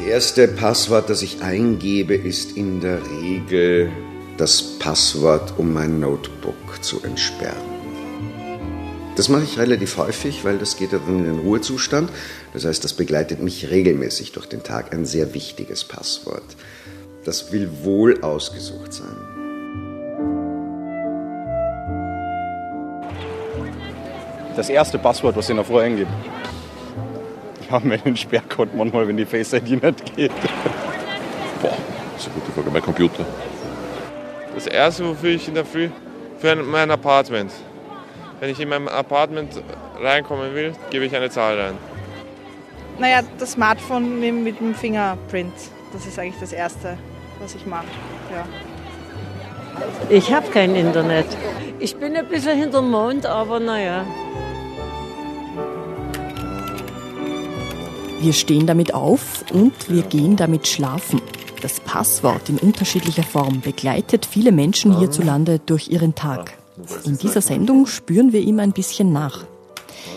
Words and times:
Das 0.00 0.08
erste 0.08 0.48
Passwort, 0.48 1.10
das 1.10 1.20
ich 1.20 1.42
eingebe, 1.42 2.14
ist 2.14 2.56
in 2.56 2.80
der 2.80 2.98
Regel 3.20 3.92
das 4.38 4.78
Passwort, 4.78 5.52
um 5.58 5.74
mein 5.74 6.00
Notebook 6.00 6.82
zu 6.82 7.02
entsperren. 7.02 7.54
Das 9.16 9.28
mache 9.28 9.44
ich 9.44 9.58
relativ 9.58 9.98
häufig, 9.98 10.42
weil 10.42 10.56
das 10.56 10.78
geht 10.78 10.94
dann 10.94 11.06
in 11.06 11.24
den 11.24 11.38
Ruhezustand. 11.40 12.10
Das 12.54 12.64
heißt, 12.64 12.82
das 12.82 12.94
begleitet 12.94 13.42
mich 13.42 13.68
regelmäßig 13.68 14.32
durch 14.32 14.46
den 14.46 14.62
Tag. 14.62 14.94
Ein 14.94 15.04
sehr 15.04 15.34
wichtiges 15.34 15.84
Passwort. 15.84 16.56
Das 17.24 17.52
will 17.52 17.68
wohl 17.82 18.22
ausgesucht 18.22 18.94
sein. 18.94 19.16
Das 24.56 24.70
erste 24.70 24.98
Passwort, 24.98 25.36
was 25.36 25.48
ich 25.50 25.54
noch 25.54 25.66
vorher 25.66 25.90
eingebe. 25.90 26.10
Ich 27.70 27.74
habe 27.74 27.86
meinen 27.86 28.16
Sperrcode 28.16 28.74
manchmal, 28.74 29.06
wenn 29.06 29.16
die 29.16 29.24
Face 29.24 29.52
ID 29.52 29.80
nicht 29.80 30.16
geht. 30.16 30.32
Boah, 31.62 31.76
das 32.14 32.22
ist 32.22 32.32
eine 32.32 32.40
gute 32.40 32.50
Frage. 32.50 32.68
Mein 32.68 32.82
Computer. 32.82 33.24
Das 34.56 34.66
erste, 34.66 35.08
wofür 35.08 35.30
ich 35.30 35.46
in 35.46 35.54
der 35.54 35.64
Früh 35.64 35.88
für 36.40 36.56
mein 36.56 36.90
Apartment. 36.90 37.52
Wenn 38.40 38.50
ich 38.50 38.58
in 38.58 38.70
mein 38.70 38.88
Apartment 38.88 39.62
reinkommen 40.02 40.52
will, 40.52 40.72
gebe 40.90 41.04
ich 41.04 41.14
eine 41.14 41.30
Zahl 41.30 41.60
rein. 41.60 41.78
Naja, 42.98 43.20
das 43.38 43.52
Smartphone 43.52 44.18
mit 44.18 44.58
dem 44.58 44.74
Fingerprint. 44.74 45.54
Das 45.92 46.06
ist 46.06 46.18
eigentlich 46.18 46.40
das 46.40 46.52
Erste, 46.52 46.98
was 47.38 47.54
ich 47.54 47.66
mache. 47.66 47.86
Ja. 48.32 48.48
Ich 50.08 50.34
habe 50.34 50.50
kein 50.50 50.74
Internet. 50.74 51.26
Ich 51.78 51.94
bin 51.94 52.16
ein 52.16 52.26
bisschen 52.26 52.58
hinterm 52.58 52.90
Mond, 52.90 53.26
aber 53.26 53.60
naja. 53.60 54.04
Wir 58.20 58.34
stehen 58.34 58.66
damit 58.66 58.92
auf 58.92 59.44
und 59.50 59.72
wir 59.88 60.02
gehen 60.02 60.36
damit 60.36 60.68
schlafen. 60.68 61.22
Das 61.62 61.80
Passwort 61.80 62.50
in 62.50 62.58
unterschiedlicher 62.58 63.22
Form 63.22 63.62
begleitet 63.62 64.26
viele 64.26 64.52
Menschen 64.52 64.98
hierzulande 64.98 65.58
durch 65.58 65.88
ihren 65.88 66.14
Tag. 66.14 66.58
In 67.04 67.16
dieser 67.16 67.40
Sendung 67.40 67.86
spüren 67.86 68.34
wir 68.34 68.40
ihm 68.40 68.60
ein 68.60 68.72
bisschen 68.72 69.10
nach. 69.10 69.46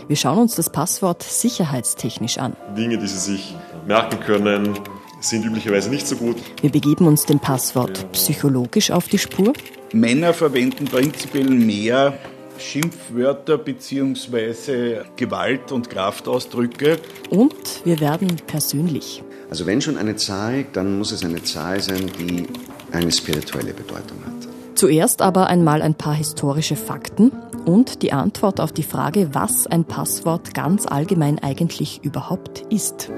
Wir 0.09 0.17
schauen 0.17 0.39
uns 0.39 0.55
das 0.55 0.69
Passwort 0.69 1.23
sicherheitstechnisch 1.23 2.39
an. 2.39 2.57
Dinge, 2.77 2.97
die 2.97 3.07
Sie 3.07 3.17
sich 3.17 3.55
merken 3.87 4.19
können, 4.19 4.77
sind 5.21 5.45
üblicherweise 5.45 5.89
nicht 5.89 6.05
so 6.05 6.17
gut. 6.17 6.35
Wir 6.59 6.71
begeben 6.71 7.07
uns 7.07 7.25
dem 7.25 7.39
Passwort 7.39 8.11
psychologisch 8.11 8.91
auf 8.91 9.07
die 9.07 9.17
Spur. 9.17 9.53
Männer 9.93 10.33
verwenden 10.33 10.85
prinzipiell 10.85 11.49
mehr 11.49 12.17
Schimpfwörter 12.57 13.57
bzw. 13.57 15.01
Gewalt- 15.15 15.71
und 15.71 15.89
Kraftausdrücke. 15.89 16.97
Und 17.29 17.85
wir 17.85 17.99
werden 17.99 18.35
persönlich. 18.47 19.23
Also 19.49 19.65
wenn 19.65 19.81
schon 19.81 19.97
eine 19.97 20.15
Zahl, 20.15 20.65
dann 20.73 20.97
muss 20.97 21.11
es 21.11 21.23
eine 21.23 21.43
Zahl 21.43 21.81
sein, 21.81 22.09
die 22.19 22.47
eine 22.91 23.11
spirituelle 23.11 23.73
Bedeutung 23.73 24.17
hat. 24.25 24.33
Zuerst 24.75 25.21
aber 25.21 25.47
einmal 25.47 25.81
ein 25.81 25.95
paar 25.95 26.15
historische 26.15 26.75
Fakten 26.75 27.31
und 27.65 28.01
die 28.01 28.11
Antwort 28.11 28.59
auf 28.59 28.71
die 28.71 28.83
Frage, 28.83 29.29
was 29.33 29.67
ein 29.67 29.85
Passwort 29.85 30.53
ganz 30.53 30.85
allgemein 30.85 31.39
eigentlich 31.39 32.03
überhaupt 32.03 32.65
ist. 32.69 33.11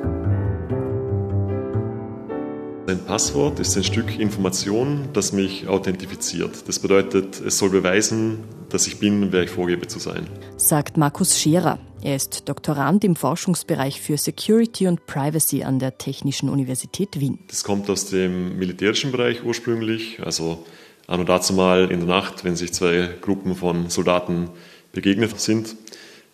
Ein 2.88 3.00
Passwort 3.00 3.60
ist 3.60 3.76
ein 3.76 3.84
Stück 3.84 4.20
Information, 4.20 5.08
das 5.14 5.34
mich 5.34 5.68
authentifiziert. 5.68 6.68
Das 6.68 6.78
bedeutet, 6.78 7.42
es 7.42 7.58
soll 7.58 7.72
beweisen, 7.72 8.44
dass 8.76 8.88
ich 8.88 9.00
bin, 9.00 9.32
wer 9.32 9.44
ich 9.44 9.50
vorgebe 9.50 9.88
zu 9.88 10.00
sein. 10.00 10.28
Sagt 10.58 10.98
Markus 10.98 11.40
Scherer. 11.40 11.80
Er 12.04 12.18
ist 12.18 12.50
Doktorand 12.50 13.06
im 13.06 13.16
Forschungsbereich 13.16 14.02
für 14.02 14.18
Security 14.18 14.88
und 14.88 15.06
Privacy 15.06 15.64
an 15.64 15.80
der 15.80 15.98
Technischen 15.98 16.50
Universität 16.50 17.22
Wien. 17.22 17.40
Das 17.48 17.64
kommt 17.64 17.90
aus 17.90 18.10
dem 18.10 18.60
militärischen 18.60 19.14
Bereich 19.14 19.46
ursprünglich, 19.46 20.20
also 20.22 20.66
an 21.08 21.22
und 21.22 21.30
dazu 21.30 21.54
mal 21.54 21.90
in 21.90 22.00
der 22.00 22.10
Nacht, 22.10 22.44
wenn 22.44 22.58
sich 22.58 22.74
zwei 22.74 23.10
Gruppen 23.22 23.56
von 23.56 23.90
Soldaten 23.90 24.50
begegnet 24.92 25.40
sind, 25.40 25.78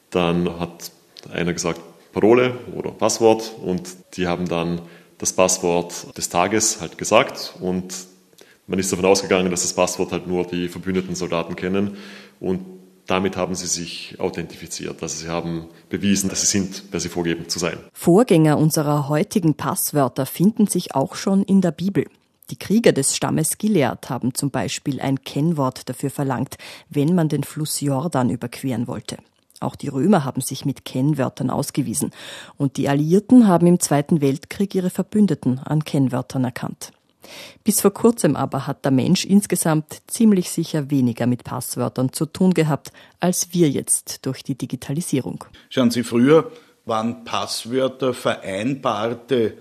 dann 0.09 0.59
hat 0.59 0.91
einer 1.31 1.53
gesagt 1.53 1.79
Parole 2.12 2.58
oder 2.75 2.90
Passwort 2.90 3.53
und 3.63 3.88
die 4.16 4.25
haben 4.28 4.47
dann 4.47 4.81
das 5.19 5.31
Passwort 5.31 6.18
des 6.18 6.29
Tages 6.29 6.81
halt 6.81 6.97
gesagt 6.97 7.53
und 7.59 7.94
man 8.68 8.79
ist 8.79 8.91
davon 8.91 9.06
ausgegangen, 9.06 9.52
dass 9.52 9.63
das 9.63 9.73
Passwort 9.73 10.12
halt 10.12 10.28
nur 10.28 10.46
die 10.46 10.69
verbündeten 10.69 11.13
Soldaten 11.13 11.56
kennen 11.56 11.97
und 12.41 12.59
damit 13.07 13.38
haben 13.38 13.56
sie 13.56 13.68
sich 13.68 14.16
authentifiziert. 14.19 15.02
Also 15.02 15.24
sie 15.24 15.29
haben 15.29 15.68
bewiesen, 15.90 16.29
dass 16.29 16.41
sie 16.41 16.47
sind, 16.47 16.84
wer 16.91 17.00
sie 17.00 17.09
vorgeben 17.09 17.47
zu 17.47 17.59
sein. 17.59 17.78
Vorgänger 17.94 18.57
unserer 18.57 19.07
heutigen 19.09 19.56
Passwörter 19.56 20.25
finden 20.25 20.68
sich 20.68 20.96
auch 20.96 21.16
schon 21.16 21.44
in 21.44 21.62
der 21.62 21.72
Bibel. 21.72 22.06
Die 22.50 22.57
Krieger 22.57 22.91
des 22.91 23.16
Stammes 23.16 23.57
Gilead 23.57 24.09
haben 24.09 24.34
zum 24.34 24.50
Beispiel 24.50 25.00
ein 25.00 25.24
Kennwort 25.24 25.88
dafür 25.88 26.09
verlangt, 26.09 26.57
wenn 26.90 27.16
man 27.16 27.29
den 27.29 27.44
Fluss 27.44 27.79
Jordan 27.79 28.29
überqueren 28.29 28.88
wollte. 28.88 29.18
Auch 29.62 29.75
die 29.75 29.90
Römer 29.90 30.25
haben 30.25 30.41
sich 30.41 30.66
mit 30.66 30.85
Kennwörtern 30.85 31.50
ausgewiesen. 31.50 32.12
Und 32.58 32.78
die 32.78 32.90
Alliierten 32.90 33.47
haben 33.47 33.68
im 33.68 33.79
Zweiten 33.79 34.19
Weltkrieg 34.19 34.73
ihre 34.73 34.90
Verbündeten 34.90 35.59
an 35.59 35.84
Kennwörtern 35.84 36.44
erkannt. 36.44 36.91
Bis 37.64 37.82
vor 37.82 37.92
kurzem 37.92 38.36
aber 38.36 38.68
hat 38.68 38.86
der 38.86 38.92
Mensch 38.92 39.26
insgesamt 39.26 40.02
ziemlich 40.08 40.50
sicher 40.50 40.90
weniger 40.90 41.28
mit 41.28 41.44
Passwörtern 41.44 42.14
zu 42.14 42.26
tun 42.26 42.54
gehabt, 42.54 42.92
als 43.20 43.54
wir 43.54 43.70
jetzt 43.70 44.26
durch 44.26 44.44
die 44.44 44.56
Digitalisierung. 44.56 45.46
Schauen 45.70 45.92
Sie, 45.92 46.04
früher 46.04 46.52
waren 46.86 47.24
Passwörter 47.24 48.14
vereinbarte 48.14 49.58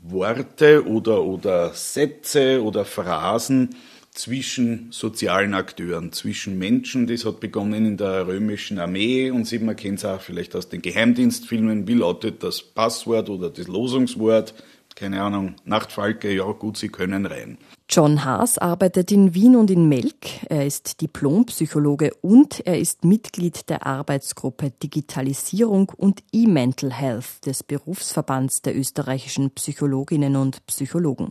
Worte 0.00 0.86
oder, 0.86 1.22
oder 1.22 1.74
Sätze 1.74 2.62
oder 2.62 2.84
Phrasen 2.84 3.70
zwischen 4.12 4.88
sozialen 4.90 5.54
Akteuren, 5.54 6.12
zwischen 6.12 6.58
Menschen. 6.58 7.06
Das 7.06 7.24
hat 7.24 7.40
begonnen 7.40 7.86
in 7.86 7.96
der 7.96 8.26
römischen 8.26 8.78
Armee 8.78 9.30
und 9.30 9.50
man 9.62 9.76
kennt 9.76 9.98
es 9.98 10.04
auch 10.04 10.20
vielleicht 10.20 10.56
aus 10.56 10.68
den 10.68 10.82
Geheimdienstfilmen. 10.82 11.86
Wie 11.86 11.94
lautet 11.94 12.42
das 12.42 12.62
Passwort 12.62 13.30
oder 13.30 13.50
das 13.50 13.68
Losungswort? 13.68 14.54
Keine 14.98 15.22
Ahnung, 15.22 15.54
Nachtfalke, 15.64 16.34
ja 16.34 16.50
gut, 16.50 16.76
Sie 16.76 16.88
können 16.88 17.24
rein. 17.24 17.56
John 17.88 18.24
Haas 18.24 18.58
arbeitet 18.58 19.12
in 19.12 19.32
Wien 19.32 19.54
und 19.54 19.70
in 19.70 19.88
Melk. 19.88 20.44
Er 20.48 20.66
ist 20.66 21.00
Diplompsychologe 21.00 22.12
und 22.20 22.66
er 22.66 22.80
ist 22.80 23.04
Mitglied 23.04 23.68
der 23.70 23.86
Arbeitsgruppe 23.86 24.72
Digitalisierung 24.82 25.92
und 25.96 26.24
E-Mental 26.32 26.92
Health 26.92 27.46
des 27.46 27.62
Berufsverbands 27.62 28.60
der 28.62 28.76
österreichischen 28.76 29.52
Psychologinnen 29.52 30.34
und 30.34 30.66
Psychologen. 30.66 31.30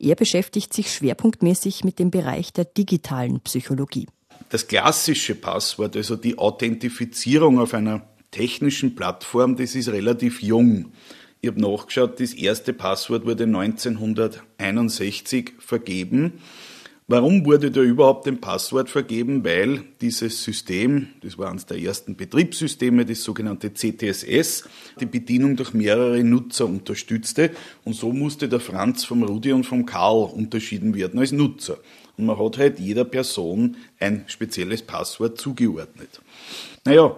Er 0.00 0.16
beschäftigt 0.16 0.74
sich 0.74 0.92
schwerpunktmäßig 0.92 1.84
mit 1.84 2.00
dem 2.00 2.10
Bereich 2.10 2.52
der 2.52 2.64
digitalen 2.64 3.38
Psychologie. 3.40 4.08
Das 4.48 4.66
klassische 4.66 5.36
Passwort, 5.36 5.96
also 5.96 6.16
die 6.16 6.36
Authentifizierung 6.36 7.60
auf 7.60 7.72
einer 7.72 8.02
technischen 8.32 8.96
Plattform, 8.96 9.54
das 9.54 9.76
ist 9.76 9.90
relativ 9.90 10.42
jung. 10.42 10.92
Ich 11.46 11.52
habe 11.52 11.60
nachgeschaut, 11.60 12.18
das 12.18 12.34
erste 12.34 12.72
Passwort 12.72 13.24
wurde 13.24 13.44
1961 13.44 15.52
vergeben. 15.60 16.32
Warum 17.06 17.46
wurde 17.46 17.70
da 17.70 17.82
überhaupt 17.82 18.26
ein 18.26 18.40
Passwort 18.40 18.90
vergeben? 18.90 19.44
Weil 19.44 19.84
dieses 20.00 20.42
System, 20.42 21.06
das 21.22 21.38
war 21.38 21.48
eines 21.48 21.66
der 21.66 21.78
ersten 21.78 22.16
Betriebssysteme, 22.16 23.04
das 23.04 23.22
sogenannte 23.22 23.72
CTSS, 23.72 24.64
die 24.98 25.06
Bedienung 25.06 25.54
durch 25.54 25.72
mehrere 25.72 26.24
Nutzer 26.24 26.66
unterstützte. 26.66 27.52
Und 27.84 27.94
so 27.94 28.10
musste 28.10 28.48
der 28.48 28.58
Franz 28.58 29.04
vom 29.04 29.22
Rudi 29.22 29.52
und 29.52 29.66
vom 29.66 29.86
Karl 29.86 30.24
unterschieden 30.24 30.96
werden 30.96 31.20
als 31.20 31.30
Nutzer. 31.30 31.78
Und 32.16 32.26
man 32.26 32.40
hat 32.40 32.58
halt 32.58 32.80
jeder 32.80 33.04
Person 33.04 33.76
ein 34.00 34.24
spezielles 34.26 34.82
Passwort 34.82 35.38
zugeordnet. 35.38 36.20
Naja, 36.84 37.16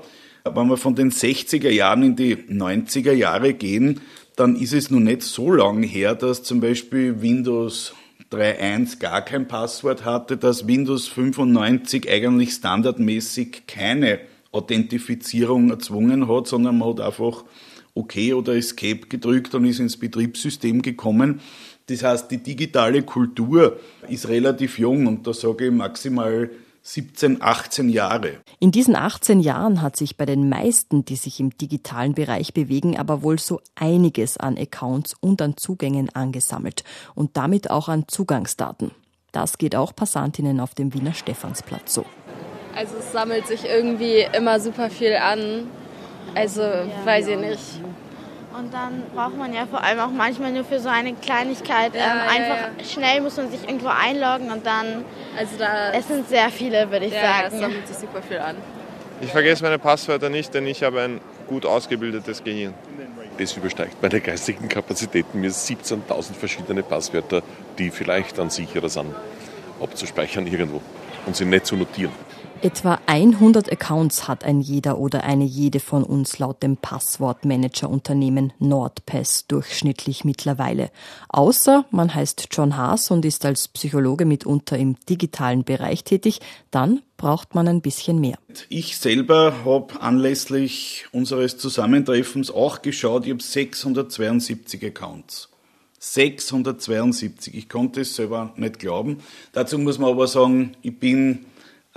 wenn 0.54 0.68
wir 0.68 0.76
von 0.76 0.94
den 0.94 1.10
60er 1.10 1.70
Jahren 1.70 2.02
in 2.02 2.16
die 2.16 2.36
90er 2.36 3.12
Jahre 3.12 3.54
gehen, 3.54 4.00
dann 4.38 4.54
ist 4.54 4.72
es 4.72 4.88
nun 4.88 5.02
nicht 5.02 5.22
so 5.22 5.50
lang 5.52 5.82
her, 5.82 6.14
dass 6.14 6.44
zum 6.44 6.60
Beispiel 6.60 7.20
Windows 7.20 7.92
3.1 8.30 9.00
gar 9.00 9.22
kein 9.22 9.48
Passwort 9.48 10.04
hatte, 10.04 10.36
dass 10.36 10.68
Windows 10.68 11.08
95 11.08 12.08
eigentlich 12.08 12.52
standardmäßig 12.52 13.62
keine 13.66 14.20
Authentifizierung 14.52 15.70
erzwungen 15.70 16.28
hat, 16.28 16.46
sondern 16.46 16.78
man 16.78 16.90
hat 16.90 17.00
einfach 17.00 17.44
OK 17.94 18.14
oder 18.32 18.54
Escape 18.54 19.08
gedrückt 19.08 19.56
und 19.56 19.64
ist 19.64 19.80
ins 19.80 19.96
Betriebssystem 19.96 20.82
gekommen. 20.82 21.40
Das 21.88 22.04
heißt, 22.04 22.30
die 22.30 22.40
digitale 22.40 23.02
Kultur 23.02 23.80
ist 24.08 24.28
relativ 24.28 24.78
jung 24.78 25.08
und 25.08 25.26
da 25.26 25.34
sage 25.34 25.66
ich 25.66 25.72
maximal 25.72 26.48
17, 26.88 27.42
18 27.42 27.90
Jahre. 27.90 28.38
In 28.60 28.70
diesen 28.70 28.96
18 28.96 29.40
Jahren 29.40 29.82
hat 29.82 29.94
sich 29.96 30.16
bei 30.16 30.24
den 30.24 30.48
meisten, 30.48 31.04
die 31.04 31.16
sich 31.16 31.38
im 31.38 31.50
digitalen 31.58 32.14
Bereich 32.14 32.54
bewegen, 32.54 32.98
aber 32.98 33.22
wohl 33.22 33.38
so 33.38 33.60
einiges 33.74 34.38
an 34.38 34.56
Accounts 34.56 35.14
und 35.20 35.42
an 35.42 35.58
Zugängen 35.58 36.08
angesammelt 36.14 36.84
und 37.14 37.36
damit 37.36 37.70
auch 37.70 37.88
an 37.88 38.08
Zugangsdaten. 38.08 38.92
Das 39.32 39.58
geht 39.58 39.76
auch 39.76 39.94
Passantinnen 39.94 40.60
auf 40.60 40.74
dem 40.74 40.94
Wiener 40.94 41.12
Stephansplatz 41.12 41.92
so. 41.92 42.06
Also 42.74 42.96
es 42.98 43.12
sammelt 43.12 43.46
sich 43.46 43.66
irgendwie 43.66 44.26
immer 44.32 44.58
super 44.58 44.88
viel 44.88 45.14
an. 45.16 45.66
Also 46.34 46.62
weiß 46.62 47.28
ich 47.28 47.38
nicht. 47.38 47.80
Und 48.58 48.74
dann 48.74 49.04
braucht 49.14 49.36
man 49.36 49.54
ja 49.54 49.66
vor 49.66 49.84
allem 49.84 50.00
auch 50.00 50.10
manchmal 50.10 50.50
nur 50.50 50.64
für 50.64 50.80
so 50.80 50.88
eine 50.88 51.14
Kleinigkeit 51.14 51.94
Ja, 51.94 52.00
ähm, 52.00 52.18
ja, 52.18 52.24
einfach 52.24 52.70
ja. 52.76 52.84
schnell 52.84 53.20
muss 53.20 53.36
man 53.36 53.52
sich 53.52 53.62
irgendwo 53.62 53.86
einloggen 53.86 54.50
und 54.50 54.66
dann. 54.66 55.04
Also 55.38 55.56
da. 55.58 55.92
Es 55.92 56.08
sind 56.08 56.28
sehr 56.28 56.50
viele, 56.50 56.90
würde 56.90 57.06
ich 57.06 57.12
ja, 57.12 57.22
ja, 57.22 57.42
sagen. 57.42 57.54
es 57.54 57.60
sammelt 57.60 57.86
sich 57.86 57.96
super 57.98 58.20
viel 58.20 58.38
an. 58.38 58.56
Ich 59.20 59.30
vergesse 59.30 59.62
meine 59.62 59.78
Passwörter 59.78 60.28
nicht, 60.28 60.52
denn 60.54 60.66
ich 60.66 60.82
habe 60.82 61.02
ein 61.02 61.20
gut 61.46 61.66
ausgebildetes 61.66 62.42
Gehirn. 62.42 62.74
Das 63.38 63.56
übersteigt 63.56 64.02
meine 64.02 64.20
geistigen 64.20 64.68
Kapazitäten. 64.68 65.40
Mir 65.40 65.52
17.000 65.52 66.34
verschiedene 66.34 66.82
Passwörter, 66.82 67.42
die 67.78 67.90
vielleicht 67.90 68.38
dann 68.38 68.50
sicherer 68.50 68.88
sind, 68.88 69.14
abzuspeichern 69.80 70.48
irgendwo 70.48 70.82
und 71.26 71.36
sie 71.36 71.44
nicht 71.44 71.66
zu 71.66 71.76
notieren. 71.76 72.12
Etwa 72.60 72.98
100 73.06 73.70
Accounts 73.70 74.26
hat 74.26 74.42
ein 74.42 74.60
jeder 74.60 74.98
oder 74.98 75.22
eine 75.22 75.44
jede 75.44 75.78
von 75.78 76.02
uns 76.02 76.40
laut 76.40 76.60
dem 76.64 76.76
Passwortmanager-Unternehmen 76.76 78.52
NordPass 78.58 79.46
durchschnittlich 79.46 80.24
mittlerweile. 80.24 80.90
Außer 81.28 81.84
man 81.92 82.12
heißt 82.12 82.48
John 82.50 82.76
Haas 82.76 83.12
und 83.12 83.24
ist 83.24 83.44
als 83.44 83.68
Psychologe 83.68 84.24
mitunter 84.24 84.76
im 84.76 84.96
digitalen 85.08 85.62
Bereich 85.62 86.02
tätig, 86.02 86.40
dann 86.72 87.02
braucht 87.16 87.54
man 87.54 87.68
ein 87.68 87.80
bisschen 87.80 88.20
mehr. 88.20 88.38
Ich 88.68 88.96
selber 88.98 89.64
habe 89.64 90.00
anlässlich 90.00 91.06
unseres 91.12 91.58
Zusammentreffens 91.58 92.50
auch 92.50 92.82
geschaut, 92.82 93.24
ich 93.24 93.30
habe 93.30 93.42
672 93.42 94.84
Accounts. 94.84 95.48
672. 96.00 97.54
Ich 97.54 97.68
konnte 97.68 98.00
es 98.00 98.16
selber 98.16 98.52
nicht 98.56 98.80
glauben. 98.80 99.18
Dazu 99.52 99.78
muss 99.78 99.98
man 99.98 100.10
aber 100.10 100.26
sagen, 100.26 100.76
ich 100.82 100.98
bin 100.98 101.46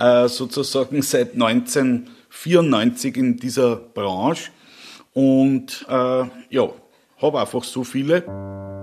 äh, 0.02 0.28
sozusagen 0.28 1.00
seit 1.02 1.34
1994 1.34 3.16
in 3.16 3.36
dieser 3.36 3.76
Branche 3.76 4.50
und 5.14 5.86
äh, 5.88 6.24
ja, 6.50 6.68
habe 7.20 7.40
einfach 7.40 7.62
so 7.62 7.84
viele. 7.84 8.81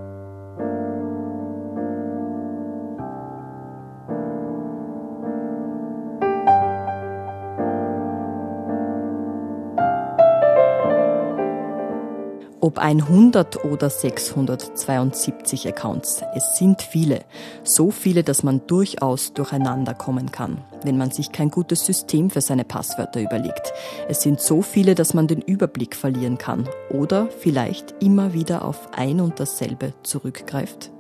Ob 12.61 12.77
100 12.77 13.63
oder 13.63 13.89
672 13.89 15.65
Accounts, 15.69 16.21
es 16.35 16.57
sind 16.57 16.81
viele. 16.81 17.21
So 17.63 17.89
viele, 17.89 18.21
dass 18.21 18.43
man 18.43 18.67
durchaus 18.67 19.33
durcheinander 19.33 19.93
kommen 19.93 20.29
kann, 20.29 20.57
wenn 20.83 20.97
man 20.97 21.09
sich 21.09 21.31
kein 21.31 21.51
gutes 21.51 21.85
System 21.85 22.29
für 22.29 22.41
seine 22.41 22.65
Passwörter 22.65 23.21
überlegt. 23.21 23.71
Es 24.09 24.21
sind 24.21 24.41
so 24.41 24.61
viele, 24.61 24.93
dass 24.93 25.13
man 25.13 25.27
den 25.27 25.41
Überblick 25.41 25.95
verlieren 25.95 26.37
kann 26.37 26.67
oder 26.89 27.29
vielleicht 27.29 27.95
immer 28.03 28.33
wieder 28.33 28.65
auf 28.65 28.89
ein 28.91 29.21
und 29.21 29.39
dasselbe 29.39 29.93
zurückgreift. 30.03 30.91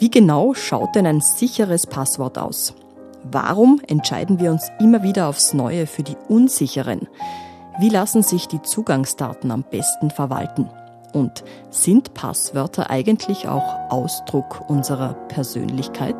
Wie 0.00 0.10
genau 0.10 0.52
schaut 0.54 0.96
denn 0.96 1.06
ein 1.06 1.20
sicheres 1.20 1.86
Passwort 1.86 2.38
aus? 2.38 2.74
Warum 3.22 3.80
entscheiden 3.86 4.40
wir 4.40 4.50
uns 4.50 4.68
immer 4.80 5.04
wieder 5.04 5.28
aufs 5.28 5.54
Neue 5.54 5.86
für 5.86 6.02
die 6.02 6.16
unsicheren? 6.28 7.06
Wie 7.78 7.90
lassen 7.90 8.22
sich 8.22 8.48
die 8.48 8.62
Zugangsdaten 8.62 9.50
am 9.50 9.62
besten 9.62 10.10
verwalten? 10.10 10.70
Und 11.12 11.44
sind 11.68 12.14
Passwörter 12.14 12.88
eigentlich 12.88 13.48
auch 13.48 13.90
Ausdruck 13.90 14.64
unserer 14.70 15.12
Persönlichkeit? 15.28 16.16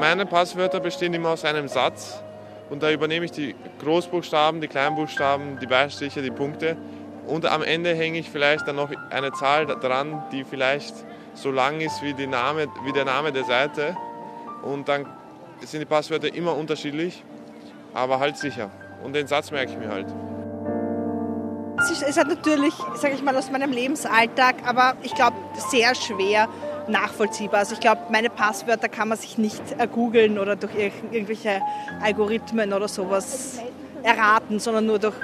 Meine 0.00 0.24
Passwörter 0.24 0.80
bestehen 0.80 1.12
immer 1.12 1.30
aus 1.30 1.44
einem 1.44 1.68
Satz 1.68 2.22
und 2.70 2.82
da 2.82 2.90
übernehme 2.90 3.26
ich 3.26 3.32
die 3.32 3.54
Großbuchstaben, 3.80 4.62
die 4.62 4.68
Kleinbuchstaben, 4.68 5.58
die 5.60 5.66
Beistriche, 5.66 6.22
die 6.22 6.30
Punkte 6.30 6.78
und 7.26 7.44
am 7.44 7.62
Ende 7.62 7.94
hänge 7.94 8.20
ich 8.20 8.30
vielleicht 8.30 8.66
dann 8.66 8.76
noch 8.76 8.90
eine 9.10 9.32
Zahl 9.32 9.66
dran, 9.66 10.24
die 10.32 10.44
vielleicht 10.44 10.94
so 11.34 11.50
lang 11.50 11.82
ist 11.82 12.02
wie, 12.02 12.26
Name, 12.26 12.68
wie 12.86 12.92
der 12.92 13.04
Name 13.04 13.32
der 13.32 13.44
Seite 13.44 13.94
und 14.62 14.88
dann 14.88 15.04
sind 15.62 15.80
die 15.80 15.86
Passwörter 15.86 16.32
immer 16.34 16.56
unterschiedlich, 16.56 17.22
aber 17.94 18.20
halt 18.20 18.36
sicher. 18.36 18.70
Und 19.02 19.14
den 19.14 19.26
Satz 19.26 19.50
merke 19.50 19.72
ich 19.72 19.78
mir 19.78 19.88
halt. 19.88 20.06
Es 21.78 21.90
ist, 21.90 22.02
es 22.02 22.16
hat 22.16 22.28
natürlich, 22.28 22.74
sage 22.94 23.14
ich 23.14 23.22
mal, 23.22 23.36
aus 23.36 23.50
meinem 23.50 23.70
Lebensalltag, 23.70 24.56
aber 24.66 24.96
ich 25.02 25.14
glaube, 25.14 25.36
sehr 25.70 25.94
schwer 25.94 26.48
nachvollziehbar. 26.88 27.60
Also 27.60 27.74
ich 27.74 27.80
glaube, 27.80 28.02
meine 28.10 28.30
Passwörter 28.30 28.88
kann 28.88 29.08
man 29.08 29.18
sich 29.18 29.38
nicht 29.38 29.62
äh, 29.78 29.86
googeln 29.86 30.38
oder 30.38 30.56
durch 30.56 30.74
irg 30.74 30.92
irgendwelche 31.10 31.60
Algorithmen 32.02 32.72
oder 32.72 32.88
sowas 32.88 33.60
erraten, 34.02 34.58
sondern 34.58 34.86
nur 34.86 34.98
durch, 34.98 35.16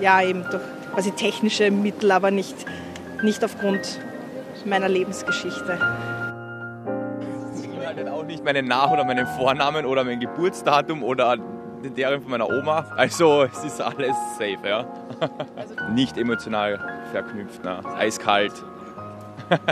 ja, 0.00 0.22
eben 0.22 0.44
durch 0.50 0.62
quasi 0.94 1.10
technische 1.10 1.70
Mittel, 1.70 2.10
aber 2.12 2.30
nicht, 2.30 2.56
nicht 3.22 3.44
aufgrund 3.44 4.00
meiner 4.64 4.88
Lebensgeschichte. 4.88 5.78
Nicht 8.40 8.54
meinen 8.54 8.68
Nach- 8.68 8.90
oder 8.90 9.04
meinen 9.04 9.26
Vornamen 9.26 9.84
oder 9.84 10.02
mein 10.02 10.18
Geburtsdatum 10.18 11.02
oder 11.02 11.36
deren 11.94 12.22
von 12.22 12.30
meiner 12.30 12.48
Oma. 12.48 12.86
Also 12.96 13.42
es 13.42 13.62
ist 13.64 13.82
alles 13.82 14.16
safe, 14.38 14.66
ja. 14.66 14.86
Nicht 15.94 16.16
emotional 16.16 16.80
verknüpft, 17.12 17.62
ne? 17.62 17.80
eiskalt. 17.98 18.52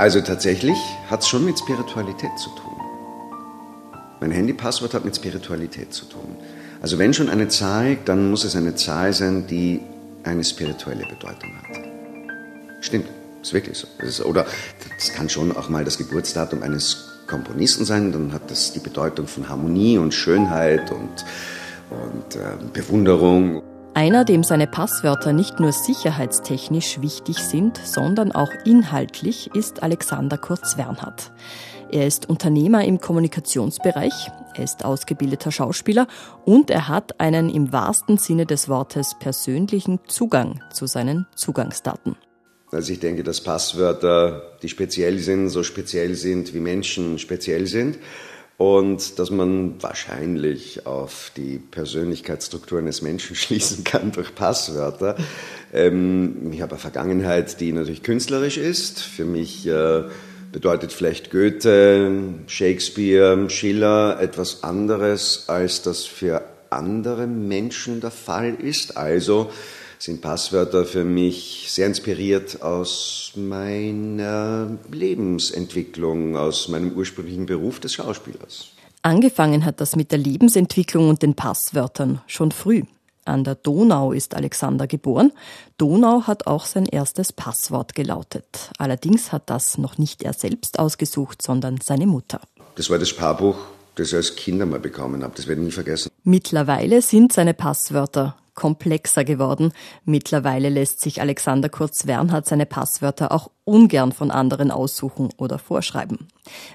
Also 0.00 0.20
tatsächlich 0.20 0.78
hat 1.10 1.22
es 1.22 1.28
schon 1.28 1.44
mit 1.44 1.58
Spiritualität 1.58 2.30
zu 2.38 2.50
tun. 2.50 2.76
Mein 4.20 4.30
Handypasswort 4.30 4.94
hat 4.94 5.04
mit 5.04 5.16
Spiritualität 5.16 5.92
zu 5.92 6.04
tun. 6.04 6.36
Also 6.80 6.98
wenn 6.98 7.12
schon 7.12 7.28
eine 7.28 7.48
Zahl, 7.48 7.96
dann 8.04 8.30
muss 8.30 8.44
es 8.44 8.54
eine 8.54 8.74
Zahl 8.74 9.12
sein, 9.12 9.46
die 9.46 9.80
eine 10.24 10.44
spirituelle 10.44 11.04
Bedeutung 11.06 11.50
hat. 11.56 11.80
Stimmt, 12.80 13.06
ist 13.42 13.52
wirklich 13.52 13.78
so. 13.78 13.86
Ist, 14.04 14.24
oder 14.24 14.46
das 14.96 15.12
kann 15.12 15.28
schon 15.28 15.56
auch 15.56 15.68
mal 15.68 15.84
das 15.84 15.98
Geburtsdatum 15.98 16.62
eines 16.62 17.08
Komponisten 17.26 17.84
sein, 17.84 18.12
dann 18.12 18.32
hat 18.32 18.50
das 18.50 18.72
die 18.72 18.78
Bedeutung 18.78 19.26
von 19.26 19.48
Harmonie 19.48 19.98
und 19.98 20.14
Schönheit 20.14 20.90
und, 20.90 21.24
und 21.90 22.36
äh, 22.36 22.56
Bewunderung. 22.72 23.62
Einer, 23.94 24.24
dem 24.24 24.44
seine 24.44 24.66
Passwörter 24.66 25.32
nicht 25.32 25.58
nur 25.60 25.72
sicherheitstechnisch 25.72 27.00
wichtig 27.00 27.38
sind, 27.38 27.78
sondern 27.84 28.32
auch 28.32 28.50
inhaltlich, 28.64 29.50
ist 29.54 29.82
Alexander 29.82 30.38
Kurz-Wernhardt. 30.38 31.32
Er 31.90 32.06
ist 32.06 32.28
Unternehmer 32.28 32.84
im 32.84 33.00
Kommunikationsbereich, 33.00 34.30
er 34.54 34.64
ist 34.64 34.84
ausgebildeter 34.84 35.50
Schauspieler 35.50 36.06
und 36.44 36.68
er 36.68 36.86
hat 36.86 37.18
einen 37.18 37.48
im 37.48 37.72
wahrsten 37.72 38.18
Sinne 38.18 38.44
des 38.44 38.68
Wortes 38.68 39.16
persönlichen 39.18 39.98
Zugang 40.06 40.60
zu 40.70 40.86
seinen 40.86 41.26
Zugangsdaten. 41.34 42.16
Also 42.70 42.92
ich 42.92 43.00
denke, 43.00 43.22
dass 43.22 43.40
Passwörter, 43.40 44.58
die 44.62 44.68
speziell 44.68 45.18
sind, 45.20 45.48
so 45.48 45.62
speziell 45.62 46.14
sind, 46.14 46.52
wie 46.52 46.60
Menschen 46.60 47.18
speziell 47.18 47.66
sind. 47.66 47.98
Und 48.58 49.20
dass 49.20 49.30
man 49.30 49.80
wahrscheinlich 49.80 50.84
auf 50.84 51.30
die 51.36 51.58
Persönlichkeitsstruktur 51.58 52.80
eines 52.80 53.02
Menschen 53.02 53.36
schließen 53.36 53.84
kann 53.84 54.12
durch 54.12 54.34
Passwörter. 54.34 55.16
Ähm, 55.72 56.50
ich 56.52 56.60
habe 56.60 56.72
eine 56.72 56.80
Vergangenheit, 56.80 57.60
die 57.60 57.72
natürlich 57.72 58.02
künstlerisch 58.02 58.58
ist. 58.58 58.98
Für 59.00 59.24
mich 59.24 59.66
äh, 59.66 60.02
bedeutet 60.52 60.92
vielleicht 60.92 61.30
Goethe, 61.30 62.24
Shakespeare, 62.46 63.48
Schiller 63.50 64.18
etwas 64.20 64.62
anderes, 64.62 65.44
als 65.48 65.82
das 65.82 66.04
für 66.04 66.42
andere 66.70 67.26
Menschen 67.26 68.00
der 68.00 68.10
Fall 68.10 68.54
ist. 68.54 68.96
Also 68.96 69.50
sind 69.98 70.20
Passwörter 70.20 70.84
für 70.84 71.04
mich 71.04 71.66
sehr 71.68 71.86
inspiriert 71.86 72.62
aus 72.62 73.32
meiner 73.34 74.78
Lebensentwicklung, 74.90 76.36
aus 76.36 76.68
meinem 76.68 76.92
ursprünglichen 76.92 77.46
Beruf 77.46 77.80
des 77.80 77.94
Schauspielers. 77.94 78.68
Angefangen 79.02 79.64
hat 79.64 79.80
das 79.80 79.96
mit 79.96 80.10
der 80.12 80.18
Lebensentwicklung 80.18 81.08
und 81.08 81.22
den 81.22 81.34
Passwörtern 81.34 82.20
schon 82.26 82.52
früh. 82.52 82.82
An 83.28 83.44
der 83.44 83.54
Donau 83.54 84.12
ist 84.12 84.34
Alexander 84.34 84.86
geboren. 84.86 85.32
Donau 85.76 86.22
hat 86.26 86.46
auch 86.46 86.64
sein 86.64 86.86
erstes 86.86 87.32
Passwort 87.32 87.94
gelautet. 87.94 88.70
Allerdings 88.78 89.32
hat 89.32 89.50
das 89.50 89.78
noch 89.78 89.98
nicht 89.98 90.22
er 90.22 90.32
selbst 90.32 90.78
ausgesucht, 90.78 91.42
sondern 91.42 91.78
seine 91.82 92.06
Mutter. 92.06 92.40
Das 92.74 92.90
war 92.90 92.98
das 92.98 93.08
Sparbuch, 93.08 93.56
das 93.96 94.08
ich 94.08 94.14
als 94.14 94.36
Kind 94.36 94.62
einmal 94.62 94.80
bekommen 94.80 95.22
habe. 95.22 95.34
Das 95.36 95.46
werde 95.46 95.60
ich 95.60 95.66
nie 95.66 95.72
vergessen. 95.72 96.10
Mittlerweile 96.24 97.02
sind 97.02 97.32
seine 97.32 97.54
Passwörter 97.54 98.36
komplexer 98.58 99.22
geworden. 99.22 99.72
Mittlerweile 100.04 100.68
lässt 100.68 101.00
sich 101.00 101.20
Alexander 101.20 101.68
Kurz-Wernhardt 101.68 102.46
seine 102.46 102.66
Passwörter 102.66 103.30
auch 103.30 103.52
ungern 103.62 104.10
von 104.10 104.32
anderen 104.32 104.72
aussuchen 104.72 105.28
oder 105.36 105.60
vorschreiben. 105.60 106.26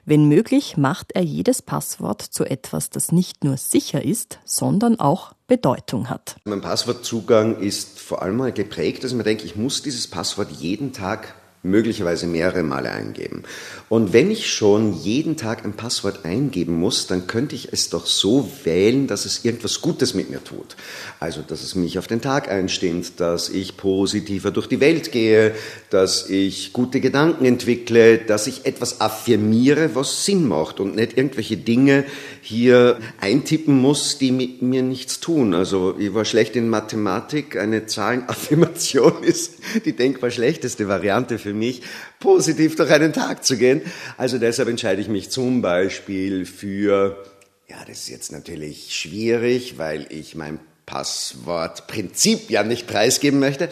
Wenn 0.06 0.30
möglich, 0.30 0.78
macht 0.78 1.12
er 1.12 1.24
jedes 1.24 1.62
Passwort 1.62 2.22
zu 2.22 2.46
etwas, 2.46 2.90
das 2.90 3.12
nicht 3.12 3.44
nur 3.44 3.58
sicher 3.58 4.02
ist, 4.02 4.40
sondern 4.46 4.98
auch 4.98 5.34
Bedeutung 5.48 6.10
hat. 6.10 6.38
Mein 6.46 6.62
Passwortzugang 6.62 7.60
ist 7.60 8.00
vor 8.00 8.22
allem 8.22 8.38
mal 8.38 8.52
geprägt, 8.52 9.04
dass 9.04 9.12
ich 9.12 9.18
mir 9.18 9.24
denke, 9.24 9.46
ich 9.46 9.56
muss 9.56 9.82
dieses 9.82 10.08
Passwort 10.08 10.52
jeden 10.52 10.94
Tag 10.94 11.36
möglicherweise 11.64 12.28
mehrere 12.28 12.62
Male 12.62 12.92
eingeben. 12.92 13.44
Und 13.88 14.12
wenn 14.12 14.30
ich 14.30 14.52
schon 14.52 14.94
jeden 14.94 15.38
Tag 15.38 15.64
ein 15.64 15.74
Passwort 15.74 16.26
eingeben 16.26 16.78
muss, 16.78 17.08
dann 17.08 17.26
könnte 17.26 17.56
ich 17.56 17.72
es 17.72 17.90
doch 17.90 18.06
so 18.06 18.50
wählen, 18.66 19.08
dass 19.08 19.26
es 19.26 19.46
irgendwas 19.46 19.80
Gutes 19.80 20.14
mit 20.14 20.30
mir 20.30 20.44
tut. 20.44 20.76
Also, 21.22 21.42
dass 21.42 21.64
es 21.64 21.76
mich 21.76 21.98
auf 21.98 22.08
den 22.08 22.20
Tag 22.20 22.50
einstimmt, 22.50 23.20
dass 23.22 23.48
ich 23.48 23.78
positiver 23.78 24.52
durch 24.52 24.68
die 24.68 24.82
Welt 24.82 25.14
gehe, 25.14 25.56
dass 25.90 26.30
ich 26.30 26.74
gute 26.74 27.00
Gedanken 27.00 27.46
entwickle, 27.46 28.18
dass 28.18 28.48
ich 28.48 28.66
etwas 28.66 29.00
affirmiere, 29.00 29.96
was 29.96 30.26
Sinn 30.26 30.46
macht 30.46 30.82
und 30.82 30.98
nicht 30.98 31.18
irgendwelche 31.18 31.56
Dinge 31.56 32.04
hier 32.42 33.00
eintippen 33.22 33.80
muss, 33.80 34.18
die 34.18 34.34
mit 34.34 34.62
mir 34.62 34.84
nichts 34.84 35.22
tun. 35.22 35.54
Also, 35.54 35.96
ich 35.98 36.14
war 36.14 36.26
schlecht 36.26 36.58
in 36.58 36.68
Mathematik. 36.68 37.56
Eine 37.56 37.86
Zahlenaffirmation 37.86 39.14
ist 39.24 39.54
die 39.86 39.96
denkbar 39.96 40.30
schlechteste 40.30 40.90
Variante 40.90 41.40
für 41.40 41.53
mich, 41.54 41.82
positiv 42.20 42.76
durch 42.76 42.92
einen 42.92 43.14
Tag 43.14 43.46
zu 43.46 43.58
gehen. 43.58 43.82
Also 44.18 44.38
deshalb 44.38 44.70
entscheide 44.70 45.02
ich 45.02 45.08
mich 45.08 45.30
zum 45.30 45.62
Beispiel 45.62 46.46
für, 46.46 47.24
ja, 47.68 47.78
das 47.88 48.00
ist 48.00 48.10
jetzt 48.10 48.32
natürlich 48.32 48.96
schwierig, 48.96 49.78
weil 49.78 50.06
ich 50.10 50.36
mein 50.36 50.60
Passwortprinzip 50.86 52.50
ja 52.50 52.64
nicht 52.64 52.88
preisgeben 52.88 53.40
möchte. 53.40 53.70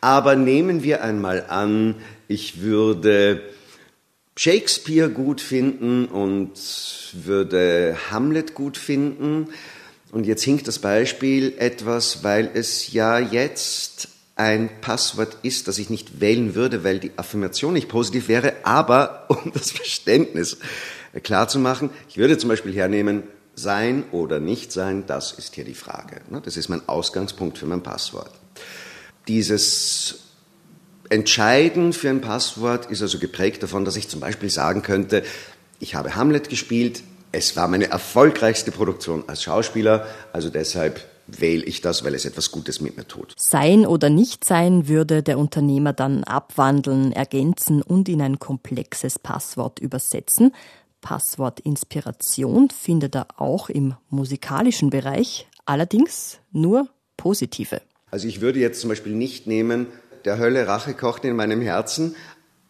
Aber 0.00 0.36
nehmen 0.36 0.82
wir 0.82 1.02
einmal 1.02 1.46
an, 1.48 1.96
ich 2.28 2.60
würde 2.60 3.42
Shakespeare 4.36 5.10
gut 5.10 5.40
finden 5.40 6.06
und 6.06 6.52
würde 7.12 7.96
Hamlet 8.10 8.54
gut 8.54 8.76
finden. 8.76 9.48
Und 10.12 10.26
jetzt 10.26 10.42
hinkt 10.42 10.66
das 10.66 10.78
Beispiel 10.78 11.54
etwas, 11.58 12.24
weil 12.24 12.50
es 12.54 12.92
ja 12.92 13.18
jetzt 13.18 14.08
ein 14.40 14.70
Passwort 14.80 15.36
ist, 15.42 15.68
das 15.68 15.78
ich 15.78 15.90
nicht 15.90 16.20
wählen 16.20 16.54
würde, 16.54 16.82
weil 16.82 16.98
die 16.98 17.12
Affirmation 17.16 17.74
nicht 17.74 17.90
positiv 17.90 18.28
wäre, 18.28 18.54
aber 18.62 19.26
um 19.28 19.52
das 19.52 19.70
Verständnis 19.70 20.56
klar 21.22 21.46
zu 21.46 21.58
machen, 21.58 21.90
ich 22.08 22.16
würde 22.16 22.38
zum 22.38 22.48
Beispiel 22.48 22.72
hernehmen, 22.72 23.24
sein 23.54 24.04
oder 24.12 24.40
nicht 24.40 24.72
sein, 24.72 25.04
das 25.06 25.32
ist 25.32 25.54
hier 25.54 25.64
die 25.64 25.74
Frage. 25.74 26.22
Ne? 26.30 26.40
Das 26.42 26.56
ist 26.56 26.70
mein 26.70 26.88
Ausgangspunkt 26.88 27.58
für 27.58 27.66
mein 27.66 27.82
Passwort. 27.82 28.30
Dieses 29.28 30.20
Entscheiden 31.10 31.92
für 31.92 32.08
ein 32.08 32.22
Passwort 32.22 32.90
ist 32.90 33.02
also 33.02 33.18
geprägt 33.18 33.62
davon, 33.62 33.84
dass 33.84 33.96
ich 33.96 34.08
zum 34.08 34.20
Beispiel 34.20 34.48
sagen 34.48 34.80
könnte, 34.80 35.22
ich 35.80 35.94
habe 35.94 36.14
Hamlet 36.14 36.48
gespielt, 36.48 37.02
es 37.32 37.54
war 37.56 37.68
meine 37.68 37.90
erfolgreichste 37.90 38.70
Produktion 38.70 39.24
als 39.26 39.42
Schauspieler, 39.42 40.06
also 40.32 40.48
deshalb 40.48 41.04
wähle 41.38 41.64
ich 41.64 41.80
das, 41.80 42.04
weil 42.04 42.14
es 42.14 42.24
etwas 42.24 42.50
Gutes 42.50 42.80
mit 42.80 42.96
mir 42.96 43.06
tut. 43.06 43.34
Sein 43.36 43.86
oder 43.86 44.10
nicht 44.10 44.44
sein 44.44 44.88
würde 44.88 45.22
der 45.22 45.38
Unternehmer 45.38 45.92
dann 45.92 46.24
abwandeln, 46.24 47.12
ergänzen 47.12 47.82
und 47.82 48.08
in 48.08 48.22
ein 48.22 48.38
komplexes 48.38 49.18
Passwort 49.18 49.78
übersetzen. 49.78 50.52
Passwort 51.00 51.60
Inspiration 51.60 52.70
findet 52.70 53.14
er 53.14 53.28
auch 53.36 53.68
im 53.68 53.94
musikalischen 54.08 54.90
Bereich, 54.90 55.46
allerdings 55.64 56.38
nur 56.52 56.88
positive. 57.16 57.80
Also 58.10 58.26
ich 58.26 58.40
würde 58.40 58.58
jetzt 58.58 58.80
zum 58.80 58.88
Beispiel 58.88 59.14
nicht 59.14 59.46
nehmen, 59.46 59.86
der 60.24 60.38
Hölle 60.38 60.66
Rache 60.66 60.94
kocht 60.94 61.24
in 61.24 61.36
meinem 61.36 61.60
Herzen 61.60 62.16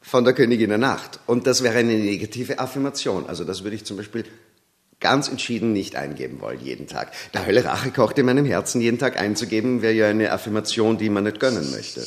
von 0.01 0.25
der 0.25 0.35
Königin 0.35 0.69
der 0.69 0.79
Nacht. 0.79 1.21
Und 1.27 1.47
das 1.47 1.63
wäre 1.63 1.79
eine 1.79 1.99
negative 1.99 2.59
Affirmation. 2.59 3.27
Also 3.27 3.45
das 3.45 3.65
würde 3.65 3.77
ich 3.77 3.85
zum 3.85 3.97
Beispiel 3.97 4.25
ganz 5.01 5.29
entschieden 5.29 5.73
nicht 5.73 5.97
eingeben 5.97 6.41
wollen, 6.41 6.61
jeden 6.61 6.87
Tag. 6.87 7.13
Der 7.35 7.47
Hölle 7.47 7.65
Rache 7.65 7.91
kocht 7.91 8.19
in 8.19 8.27
meinem 8.27 8.45
Herzen 8.45 8.81
jeden 8.81 8.99
Tag 8.99 9.19
einzugeben, 9.19 9.83
wäre 9.83 9.95
ja 9.95 10.09
eine 10.09 10.33
Affirmation, 10.33 10.99
die 10.99 11.11
man 11.11 11.25
nicht 11.25 11.41
gönnen 11.41 11.71
möchte. 11.71 12.07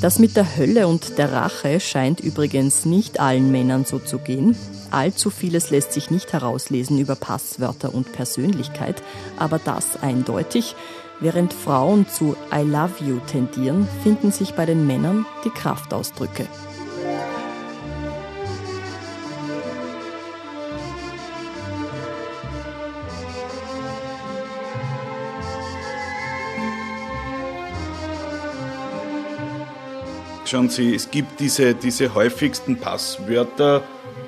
Das 0.00 0.18
mit 0.18 0.36
der 0.36 0.56
Hölle 0.56 0.88
und 0.88 1.18
der 1.18 1.32
Rache 1.32 1.78
scheint 1.78 2.18
übrigens 2.20 2.84
nicht 2.86 3.20
allen 3.20 3.52
Männern 3.52 3.84
so 3.84 3.98
zu 3.98 4.18
gehen. 4.18 4.56
Allzu 4.90 5.30
vieles 5.30 5.70
lässt 5.70 5.92
sich 5.92 6.10
nicht 6.10 6.32
herauslesen 6.32 6.98
über 6.98 7.14
Passwörter 7.14 7.94
und 7.94 8.12
Persönlichkeit, 8.12 9.02
aber 9.38 9.58
das 9.58 10.02
eindeutig. 10.02 10.74
Während 11.20 11.52
Frauen 11.52 12.08
zu 12.08 12.36
I 12.52 12.62
love 12.62 13.04
you 13.04 13.20
tendieren, 13.30 13.86
finden 14.02 14.32
sich 14.32 14.54
bei 14.54 14.66
den 14.66 14.86
Männern 14.86 15.24
die 15.44 15.50
Kraftausdrücke. 15.50 16.48
Schauen 30.52 30.68
Sie, 30.68 30.94
es 30.94 31.10
gibt 31.10 31.40
diese, 31.40 31.74
diese 31.74 32.12
häufigsten 32.12 32.76
Passwörter. 32.76 33.82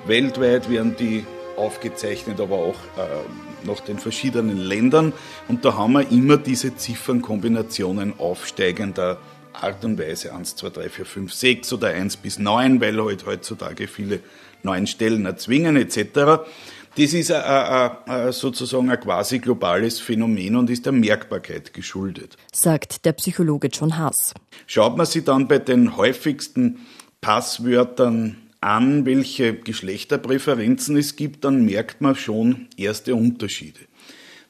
Weltweit 0.06 0.70
werden 0.70 0.96
die 0.98 1.26
aufgezeichnet, 1.58 2.40
aber 2.40 2.54
auch 2.54 2.76
äh, 2.96 3.66
nach 3.66 3.80
den 3.80 3.98
verschiedenen 3.98 4.56
Ländern. 4.56 5.12
Und 5.48 5.66
da 5.66 5.76
haben 5.76 5.92
wir 5.92 6.10
immer 6.10 6.38
diese 6.38 6.74
Ziffernkombinationen 6.74 8.18
aufsteigender 8.18 9.18
Art 9.52 9.84
und 9.84 9.98
Weise. 9.98 10.34
1, 10.34 10.56
2, 10.56 10.70
3, 10.70 10.88
4, 10.88 11.04
5, 11.04 11.30
6 11.34 11.72
oder 11.74 11.88
1 11.88 12.16
bis 12.16 12.38
9, 12.38 12.80
weil 12.80 13.04
halt 13.04 13.26
heutzutage 13.26 13.86
viele 13.86 14.20
neuen 14.62 14.86
Stellen 14.86 15.26
erzwingen 15.26 15.76
etc. 15.76 16.46
Das 16.96 17.12
ist 17.12 17.32
a, 17.32 17.40
a, 17.40 18.04
a, 18.06 18.32
sozusagen 18.32 18.88
ein 18.88 19.00
quasi 19.00 19.40
globales 19.40 19.98
Phänomen 19.98 20.54
und 20.54 20.70
ist 20.70 20.86
der 20.86 20.92
Merkbarkeit 20.92 21.74
geschuldet. 21.74 22.36
Sagt 22.52 23.04
der 23.04 23.12
Psychologe 23.14 23.66
John 23.66 23.98
Haas. 23.98 24.32
Schaut 24.68 24.96
man 24.96 25.06
sich 25.06 25.24
dann 25.24 25.48
bei 25.48 25.58
den 25.58 25.96
häufigsten 25.96 26.86
Passwörtern 27.20 28.36
an, 28.60 29.06
welche 29.06 29.54
Geschlechterpräferenzen 29.54 30.96
es 30.96 31.16
gibt, 31.16 31.44
dann 31.44 31.64
merkt 31.64 32.00
man 32.00 32.14
schon 32.14 32.68
erste 32.76 33.16
Unterschiede. 33.16 33.80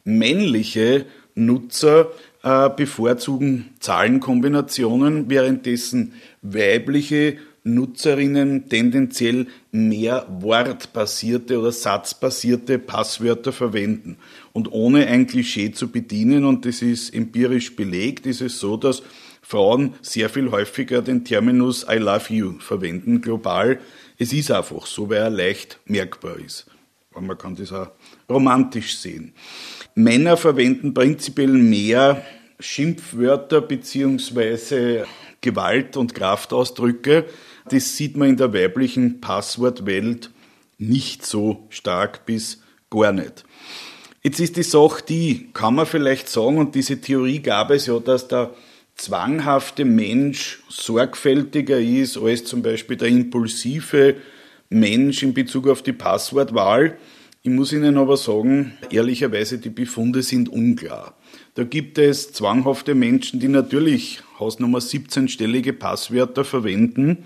Männliche 0.05 1.07
Nutzer 1.35 2.11
äh, 2.43 2.69
bevorzugen 2.69 3.71
Zahlenkombinationen, 3.81 5.31
währenddessen 5.31 6.13
weibliche 6.43 7.39
Nutzerinnen 7.65 8.69
tendenziell 8.69 9.47
mehr 9.73 10.27
wortbasierte 10.29 11.59
oder 11.59 11.73
satzbasierte 11.73 12.79
Passwörter 12.79 13.53
verwenden. 13.53 14.19
Und 14.53 14.71
ohne 14.71 15.07
ein 15.07 15.27
Klischee 15.27 15.73
zu 15.73 15.91
bedienen, 15.91 16.45
und 16.45 16.67
das 16.67 16.83
ist 16.83 17.15
empirisch 17.15 17.75
belegt, 17.75 18.27
ist 18.27 18.43
es 18.43 18.61
so, 18.61 18.77
dass 18.77 19.03
Frauen 19.41 19.95
sehr 20.03 20.29
viel 20.29 20.51
häufiger 20.51 21.01
den 21.01 21.25
Terminus 21.25 21.87
I 21.91 21.97
love 21.97 22.33
you 22.33 22.59
verwenden, 22.59 23.23
global. 23.23 23.79
Es 24.19 24.33
ist 24.33 24.51
einfach 24.51 24.87
so, 24.87 25.09
weil 25.09 25.19
er 25.19 25.31
leicht 25.31 25.81
merkbar 25.87 26.39
ist. 26.39 26.67
Und 27.15 27.27
man 27.27 27.39
kann 27.39 27.55
das 27.55 27.73
auch 27.73 27.91
romantisch 28.29 28.99
sehen. 28.99 29.33
Männer 29.95 30.37
verwenden 30.37 30.93
prinzipiell 30.93 31.49
mehr 31.49 32.23
Schimpfwörter 32.59 33.61
beziehungsweise 33.61 35.07
Gewalt- 35.45 35.99
und 35.99 36.15
Kraftausdrücke, 36.15 37.27
das 37.69 37.97
sieht 37.97 38.17
man 38.17 38.31
in 38.31 38.37
der 38.39 38.55
weiblichen 38.55 39.21
Passwortwelt 39.21 40.31
nicht 40.79 41.25
so 41.27 41.67
stark 41.69 42.25
bis 42.25 42.63
gar 42.91 43.13
nicht. 43.13 43.45
Jetzt 44.23 44.41
ist 44.41 44.57
die 44.57 44.63
Sache 44.63 45.03
die, 45.07 45.51
kann 45.53 45.75
man 45.75 45.85
vielleicht 45.85 46.31
sagen, 46.31 46.57
und 46.57 46.75
diese 46.75 46.99
Theorie 46.99 47.41
gab 47.41 47.71
es 47.71 47.87
ja, 47.87 47.99
dass 47.99 48.27
der 48.27 48.55
zwanghafte 48.95 49.85
Mensch 49.85 50.63
sorgfältiger 50.69 51.79
ist 51.79 52.17
als 52.17 52.45
zum 52.45 52.63
Beispiel 52.63 52.97
der 52.97 53.09
impulsive 53.09 54.17
Mensch 54.71 55.23
in 55.23 55.35
Bezug 55.35 55.69
auf 55.69 55.83
die 55.83 55.93
Passwortwahl. 55.93 56.97
Ich 57.43 57.51
muss 57.51 57.73
Ihnen 57.75 57.99
aber 57.99 58.17
sagen, 58.17 58.73
ehrlicherweise, 58.91 59.59
die 59.59 59.69
Befunde 59.69 60.23
sind 60.23 60.49
unklar. 60.49 61.15
Da 61.55 61.65
gibt 61.65 61.99
es 61.99 62.33
zwanghafte 62.33 62.95
Menschen, 62.95 63.41
die 63.41 63.49
natürlich 63.49 64.23
Hausnummer 64.45 64.79
17-stellige 64.79 65.73
Passwörter 65.73 66.45
verwenden 66.45 67.25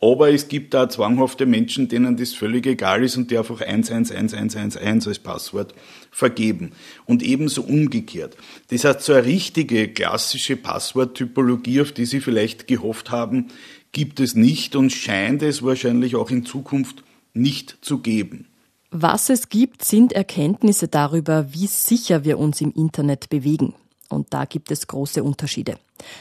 aber 0.00 0.30
es 0.30 0.48
gibt 0.48 0.74
da 0.74 0.88
zwanghafte 0.88 1.46
Menschen, 1.46 1.88
denen 1.88 2.16
das 2.16 2.34
völlig 2.34 2.66
egal 2.66 3.02
ist 3.02 3.16
und 3.16 3.30
die 3.30 3.38
einfach 3.38 3.62
111111 3.62 5.06
als 5.06 5.18
Passwort 5.18 5.74
vergeben. 6.10 6.72
Und 7.06 7.22
ebenso 7.22 7.62
umgekehrt. 7.62 8.36
Das 8.68 8.84
heißt, 8.84 9.00
so 9.00 9.14
eine 9.14 9.24
richtige 9.24 9.88
klassische 9.88 10.56
Passworttypologie, 10.56 11.80
auf 11.80 11.92
die 11.92 12.04
Sie 12.04 12.20
vielleicht 12.20 12.66
gehofft 12.66 13.10
haben, 13.10 13.46
gibt 13.92 14.20
es 14.20 14.34
nicht 14.34 14.76
und 14.76 14.90
scheint 14.90 15.42
es 15.42 15.62
wahrscheinlich 15.62 16.14
auch 16.14 16.30
in 16.30 16.44
Zukunft 16.44 17.02
nicht 17.32 17.78
zu 17.80 17.98
geben. 17.98 18.46
Was 18.90 19.30
es 19.30 19.48
gibt, 19.48 19.82
sind 19.82 20.12
Erkenntnisse 20.12 20.88
darüber, 20.88 21.52
wie 21.52 21.66
sicher 21.66 22.24
wir 22.24 22.38
uns 22.38 22.60
im 22.60 22.72
Internet 22.72 23.30
bewegen. 23.30 23.74
Und 24.10 24.32
da 24.32 24.44
gibt 24.44 24.70
es 24.70 24.86
große 24.86 25.24
Unterschiede. 25.24 25.78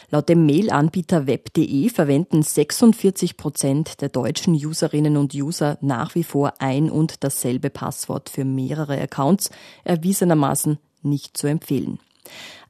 Laut 0.10 0.29
dem 0.29 0.46
Mail-Anbieter 0.46 1.27
web.de 1.27 1.89
verwenden 1.89 2.41
46 2.41 3.38
Prozent 3.38 4.01
der 4.01 4.10
deutschen 4.10 4.53
Userinnen 4.53 5.17
und 5.17 5.34
User 5.34 5.77
nach 5.82 6.15
wie 6.15 6.24
vor 6.24 6.53
ein 6.60 6.89
und 6.89 7.24
dasselbe 7.24 7.70
Passwort 7.70 8.29
für 8.29 8.46
mehrere 8.46 9.00
Accounts, 9.00 9.50
erwiesenermaßen 9.84 10.77
nicht 11.01 11.38
zu 11.38 11.48
empfehlen. 11.48 12.00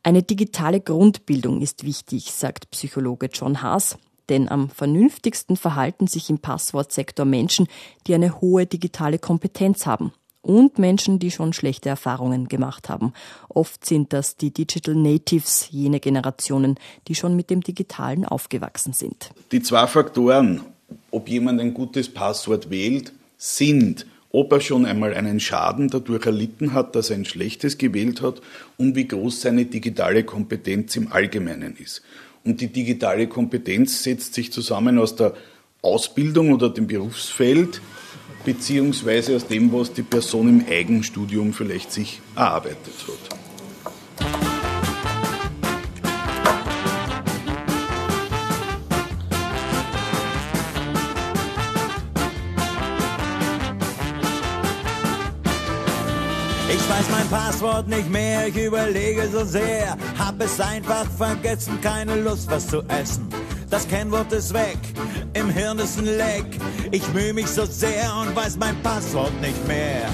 Eine 0.04 0.24
digitale 0.24 0.82
Grundbildung 0.82 1.62
ist 1.62 1.84
wichtig, 1.84 2.32
sagt 2.32 2.70
Psychologe 2.72 3.30
John 3.32 3.62
Haas. 3.62 3.98
Denn 4.30 4.50
am 4.50 4.70
vernünftigsten 4.70 5.56
verhalten 5.56 6.08
sich 6.08 6.32
im 6.32 6.40
Passwortsektor 6.40 7.26
Menschen, 7.26 7.68
die 8.08 8.16
eine 8.16 8.42
hohe 8.42 8.66
digitale 8.66 9.20
Kompetenz 9.20 9.86
haben 9.86 10.14
und 10.46 10.78
Menschen, 10.78 11.18
die 11.18 11.32
schon 11.32 11.54
schlechte 11.54 11.90
Erfahrungen 11.90 12.48
gemacht 12.48 12.88
haben. 12.88 13.14
Oft 13.50 13.84
sind 13.84 14.14
das 14.14 14.38
die 14.38 14.52
Digital 14.52 14.96
Natives, 14.96 15.68
jene 15.72 16.00
Generationen, 16.00 16.76
die 17.08 17.16
schon 17.16 17.36
mit 17.36 17.50
dem 17.50 17.62
Digitalen 17.62 18.26
aufgewachsen 18.26 18.94
sind. 18.94 19.32
Die 19.52 19.62
zwei 19.62 19.88
Faktoren, 19.88 20.62
ob 21.10 21.28
jemand 21.28 21.60
ein 21.60 21.74
gutes 21.74 22.14
Passwort 22.14 22.70
wählt, 22.70 23.12
sind, 23.38 24.06
ob 24.32 24.52
er 24.52 24.62
schon 24.62 24.86
einmal 24.86 25.14
einen 25.14 25.40
Schaden 25.40 25.90
dadurch 25.90 26.26
erlitten 26.26 26.74
hat, 26.74 26.96
dass 26.96 27.10
er 27.10 27.16
ein 27.16 27.26
schlechtes 27.26 27.78
gewählt 27.78 28.22
hat 28.22 28.42
und 28.78 28.96
wie 28.96 29.08
groß 29.08 29.42
seine 29.42 29.66
digitale 29.66 30.24
Kompetenz 30.24 30.96
im 30.96 31.12
Allgemeinen 31.12 31.76
ist. 31.78 32.04
Und 32.44 32.62
die 32.62 32.68
digitale 32.68 33.28
Kompetenz 33.28 34.04
setzt 34.04 34.36
sich 34.36 34.52
zusammen 34.52 35.00
aus 35.00 35.16
der 35.16 35.34
Ausbildung 35.82 36.54
oder 36.54 36.70
dem 36.70 36.86
Berufsfeld, 36.86 37.82
beziehungsweise 38.44 39.36
aus 39.36 39.48
dem, 39.48 39.72
was 39.74 39.92
die 39.94 40.04
Person 40.04 40.48
im 40.48 40.66
Eigenstudium 40.70 41.54
vielleicht 41.54 41.92
sich 41.92 42.22
erarbeitet 42.36 42.94
hat. 43.08 43.40
Ich 56.68 56.90
weiß 56.90 57.10
mein 57.10 57.28
Passwort 57.30 57.88
nicht 57.88 58.10
mehr, 58.12 58.48
ich 58.48 58.58
überlege 58.58 59.28
so 59.32 59.44
sehr. 59.44 59.98
Hab 60.18 60.42
es 60.42 60.60
einfach 60.60 61.06
vergessen, 61.18 61.80
keine 61.82 62.16
Lust 62.16 62.50
was 62.50 62.68
zu 62.68 62.82
essen. 62.88 63.28
Das 63.70 63.88
Kennwort 63.88 64.32
ist 64.32 64.54
weg, 64.54 64.78
im 65.36 65.50
Hirn 65.50 65.80
ist 65.80 66.00
ein 66.00 66.06
Leck. 66.06 66.46
Ich 66.92 67.08
mühe 67.14 67.34
mich 67.34 67.48
so 67.48 67.66
sehr 67.66 68.12
und 68.22 68.36
weiß 68.36 68.58
mein 68.58 68.82
Passwort 68.82 69.34
nicht 69.42 69.68
mehr. 69.68 70.08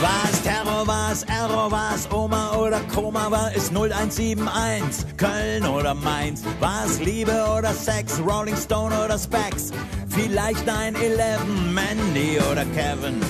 Was 0.00 0.42
Terror, 0.42 0.86
was 0.86 1.22
Error, 1.24 1.70
was 1.70 2.10
Oma 2.12 2.54
oder 2.56 2.80
Koma, 2.94 3.30
war 3.30 3.54
ist 3.54 3.70
0171, 3.70 5.16
Köln 5.16 5.64
oder 5.64 5.94
Mainz, 5.94 6.42
was 6.60 7.00
Liebe 7.00 7.32
oder 7.56 7.72
Sex, 7.72 8.20
Rolling 8.20 8.56
Stone 8.56 8.94
oder 9.02 9.18
Specs, 9.18 9.72
vielleicht 10.08 10.68
9-11, 10.68 11.38
Mandy 11.72 12.38
oder 12.50 12.66
Kevin. 12.66 13.20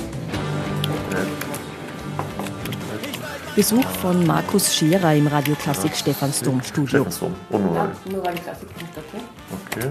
Besuch 3.57 3.87
von 3.87 4.27
Markus 4.27 4.77
Scherer 4.77 5.15
im 5.15 5.29
Radioklassik 5.29 5.97
Stephansdom 5.97 6.61
Studio. 6.63 7.07
Okay. 9.65 9.91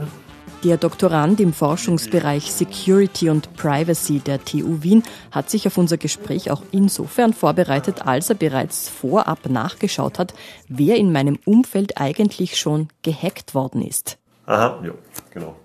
Der 0.63 0.77
Doktorand 0.77 1.39
im 1.39 1.51
Forschungsbereich 1.51 2.51
Security 2.51 3.27
und 3.31 3.55
Privacy 3.55 4.19
der 4.19 4.45
TU 4.45 4.83
Wien 4.83 5.01
hat 5.31 5.49
sich 5.49 5.65
auf 5.65 5.79
unser 5.79 5.97
Gespräch 5.97 6.51
auch 6.51 6.61
insofern 6.71 7.33
vorbereitet, 7.33 8.05
als 8.05 8.29
er 8.29 8.35
bereits 8.35 8.87
vorab 8.87 9.49
nachgeschaut 9.49 10.19
hat, 10.19 10.35
wer 10.67 10.97
in 10.97 11.11
meinem 11.11 11.39
Umfeld 11.45 11.99
eigentlich 11.99 12.59
schon 12.59 12.89
gehackt 13.01 13.55
worden 13.55 13.81
ist. 13.81 14.19
Aha, 14.45 14.79
ja, 14.83 14.91
genau. 15.33 15.55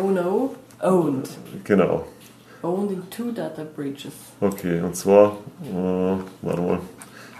Oh 0.00 0.08
no, 0.10 0.54
owned. 0.80 1.28
Genau. 1.64 2.06
Owned 2.62 2.92
in 2.92 3.10
two 3.10 3.32
data 3.32 3.64
breaches. 3.64 4.12
Okay, 4.40 4.80
und 4.80 4.94
zwar, 4.94 5.38
äh, 5.64 6.16
warte 6.42 6.60
mal, 6.60 6.78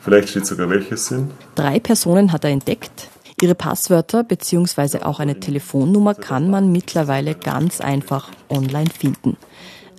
vielleicht 0.08 0.30
steht 0.30 0.46
sogar 0.46 0.70
welches 0.70 1.06
sind. 1.06 1.30
Drei 1.54 1.78
Personen 1.78 2.32
hat 2.32 2.44
er 2.44 2.50
entdeckt. 2.50 3.08
Ihre 3.42 3.54
Passwörter 3.54 4.24
bzw. 4.24 5.00
auch 5.02 5.20
eine 5.20 5.38
Telefonnummer 5.38 6.14
kann 6.14 6.48
man 6.48 6.72
mittlerweile 6.72 7.34
ganz 7.34 7.82
einfach 7.82 8.30
online 8.48 8.88
finden. 8.90 9.36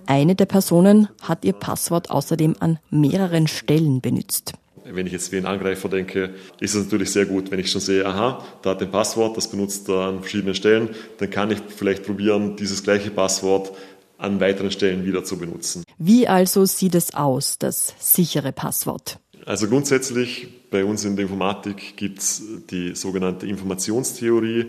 Eine 0.06 0.34
der 0.34 0.46
Personen 0.46 1.08
hat 1.22 1.44
ihr 1.44 1.52
Passwort 1.52 2.10
außerdem 2.10 2.56
an 2.58 2.80
mehreren 2.90 3.46
Stellen 3.46 4.00
benutzt. 4.00 4.54
Wenn 4.84 5.06
ich 5.06 5.12
jetzt 5.12 5.30
wie 5.30 5.36
ein 5.36 5.46
Angreifer 5.46 5.88
denke, 5.88 6.34
ist 6.58 6.74
es 6.74 6.84
natürlich 6.84 7.12
sehr 7.12 7.26
gut, 7.26 7.52
wenn 7.52 7.60
ich 7.60 7.70
schon 7.70 7.80
sehe, 7.80 8.04
aha, 8.04 8.44
da 8.62 8.70
hat 8.70 8.82
ein 8.82 8.90
Passwort, 8.90 9.36
das 9.36 9.48
benutzt 9.48 9.88
er 9.88 10.08
an 10.08 10.20
verschiedenen 10.20 10.56
Stellen, 10.56 10.88
dann 11.18 11.30
kann 11.30 11.52
ich 11.52 11.58
vielleicht 11.68 12.04
probieren, 12.04 12.56
dieses 12.56 12.82
gleiche 12.82 13.12
Passwort 13.12 13.70
an 14.18 14.40
weiteren 14.40 14.72
Stellen 14.72 15.04
wieder 15.06 15.22
zu 15.22 15.38
benutzen. 15.38 15.84
Wie 15.98 16.26
also 16.26 16.64
sieht 16.64 16.96
es 16.96 17.14
aus, 17.14 17.58
das 17.58 17.94
sichere 18.00 18.50
Passwort? 18.50 19.20
Also 19.46 19.68
grundsätzlich 19.68 20.48
bei 20.70 20.84
uns 20.84 21.04
in 21.04 21.16
der 21.16 21.24
Informatik 21.24 21.96
gibt 21.96 22.18
es 22.18 22.42
die 22.70 22.94
sogenannte 22.94 23.46
Informationstheorie 23.46 24.66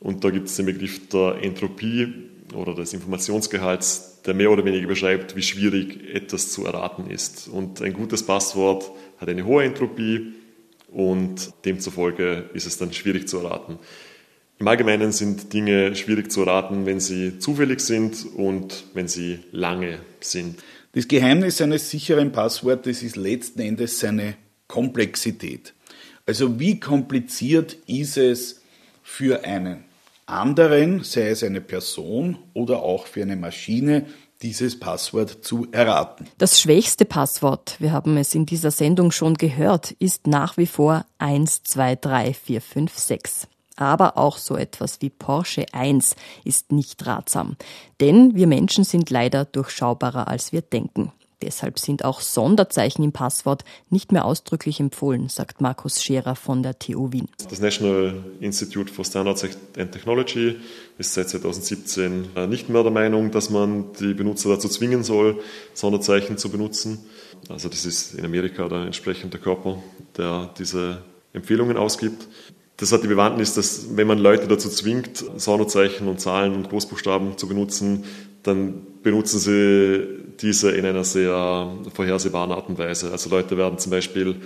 und 0.00 0.24
da 0.24 0.30
gibt 0.30 0.48
es 0.48 0.56
den 0.56 0.66
Begriff 0.66 1.08
der 1.08 1.38
Entropie 1.42 2.12
oder 2.54 2.74
des 2.74 2.92
Informationsgehalts, 2.92 4.22
der 4.24 4.34
mehr 4.34 4.50
oder 4.50 4.64
weniger 4.64 4.86
beschreibt, 4.86 5.36
wie 5.36 5.42
schwierig 5.42 6.14
etwas 6.14 6.50
zu 6.50 6.64
erraten 6.64 7.10
ist. 7.10 7.48
Und 7.48 7.80
ein 7.82 7.92
gutes 7.92 8.24
Passwort 8.24 8.90
hat 9.18 9.28
eine 9.28 9.44
hohe 9.44 9.64
Entropie 9.64 10.32
und 10.88 11.52
demzufolge 11.64 12.50
ist 12.54 12.66
es 12.66 12.78
dann 12.78 12.92
schwierig 12.92 13.28
zu 13.28 13.38
erraten. 13.38 13.78
Im 14.58 14.68
Allgemeinen 14.68 15.12
sind 15.12 15.52
Dinge 15.52 15.94
schwierig 15.96 16.32
zu 16.32 16.40
erraten, 16.40 16.86
wenn 16.86 16.98
sie 16.98 17.38
zufällig 17.38 17.80
sind 17.80 18.26
und 18.36 18.84
wenn 18.94 19.06
sie 19.06 19.40
lange 19.52 19.98
sind. 20.20 20.56
Das 20.96 21.06
Geheimnis 21.08 21.60
eines 21.60 21.90
sicheren 21.90 22.32
Passwortes 22.32 23.02
ist 23.02 23.16
letzten 23.16 23.60
Endes 23.60 24.00
seine 24.00 24.34
Komplexität. 24.66 25.74
Also 26.24 26.58
wie 26.58 26.80
kompliziert 26.80 27.76
ist 27.86 28.16
es 28.16 28.62
für 29.02 29.44
einen 29.44 29.84
anderen, 30.24 31.04
sei 31.04 31.28
es 31.28 31.44
eine 31.44 31.60
Person 31.60 32.38
oder 32.54 32.82
auch 32.82 33.06
für 33.06 33.20
eine 33.20 33.36
Maschine, 33.36 34.06
dieses 34.40 34.80
Passwort 34.80 35.44
zu 35.44 35.68
erraten. 35.70 36.28
Das 36.38 36.62
schwächste 36.62 37.04
Passwort, 37.04 37.76
wir 37.78 37.92
haben 37.92 38.16
es 38.16 38.34
in 38.34 38.46
dieser 38.46 38.70
Sendung 38.70 39.10
schon 39.10 39.34
gehört, 39.34 39.90
ist 39.98 40.26
nach 40.26 40.56
wie 40.56 40.64
vor 40.64 41.04
123456. 41.18 43.48
Aber 43.76 44.16
auch 44.16 44.38
so 44.38 44.56
etwas 44.56 45.00
wie 45.02 45.10
Porsche 45.10 45.66
1 45.72 46.16
ist 46.44 46.72
nicht 46.72 47.06
ratsam. 47.06 47.56
Denn 48.00 48.34
wir 48.34 48.46
Menschen 48.46 48.84
sind 48.84 49.10
leider 49.10 49.44
durchschaubarer, 49.44 50.28
als 50.28 50.52
wir 50.52 50.62
denken. 50.62 51.12
Deshalb 51.42 51.78
sind 51.78 52.02
auch 52.02 52.22
Sonderzeichen 52.22 53.02
im 53.04 53.12
Passwort 53.12 53.62
nicht 53.90 54.10
mehr 54.10 54.24
ausdrücklich 54.24 54.80
empfohlen, 54.80 55.28
sagt 55.28 55.60
Markus 55.60 56.02
Scherer 56.02 56.34
von 56.34 56.62
der 56.62 56.78
TU 56.78 57.12
Wien. 57.12 57.28
Das 57.50 57.60
National 57.60 58.24
Institute 58.40 58.90
for 58.90 59.04
Standards 59.04 59.44
and 59.76 59.92
Technology 59.92 60.56
ist 60.96 61.12
seit 61.12 61.28
2017 61.28 62.48
nicht 62.48 62.70
mehr 62.70 62.82
der 62.82 62.90
Meinung, 62.90 63.30
dass 63.32 63.50
man 63.50 63.92
die 64.00 64.14
Benutzer 64.14 64.48
dazu 64.48 64.68
zwingen 64.70 65.04
soll, 65.04 65.42
Sonderzeichen 65.74 66.38
zu 66.38 66.48
benutzen. 66.48 67.04
Also 67.50 67.68
das 67.68 67.84
ist 67.84 68.14
in 68.14 68.24
Amerika 68.24 68.66
der 68.68 68.86
entsprechende 68.86 69.36
Körper, 69.36 69.82
der 70.16 70.48
diese 70.58 71.02
Empfehlungen 71.34 71.76
ausgibt. 71.76 72.26
Das 72.78 72.92
hat 72.92 73.02
die 73.02 73.08
Bewandtnis, 73.08 73.54
dass 73.54 73.96
wenn 73.96 74.06
man 74.06 74.18
Leute 74.18 74.48
dazu 74.48 74.68
zwingt, 74.68 75.24
Sonderzeichen 75.36 76.08
und 76.08 76.20
Zahlen 76.20 76.54
und 76.54 76.68
Großbuchstaben 76.68 77.38
zu 77.38 77.48
benutzen, 77.48 78.04
dann 78.42 78.86
benutzen 79.02 79.38
sie 79.38 80.06
diese 80.40 80.70
in 80.72 80.84
einer 80.84 81.02
sehr 81.02 81.72
vorhersehbaren 81.94 82.52
Art 82.52 82.68
und 82.68 82.78
Weise. 82.78 83.10
Also 83.10 83.30
Leute 83.30 83.56
werden 83.56 83.78
zum 83.78 83.90
Beispiel 83.90 84.36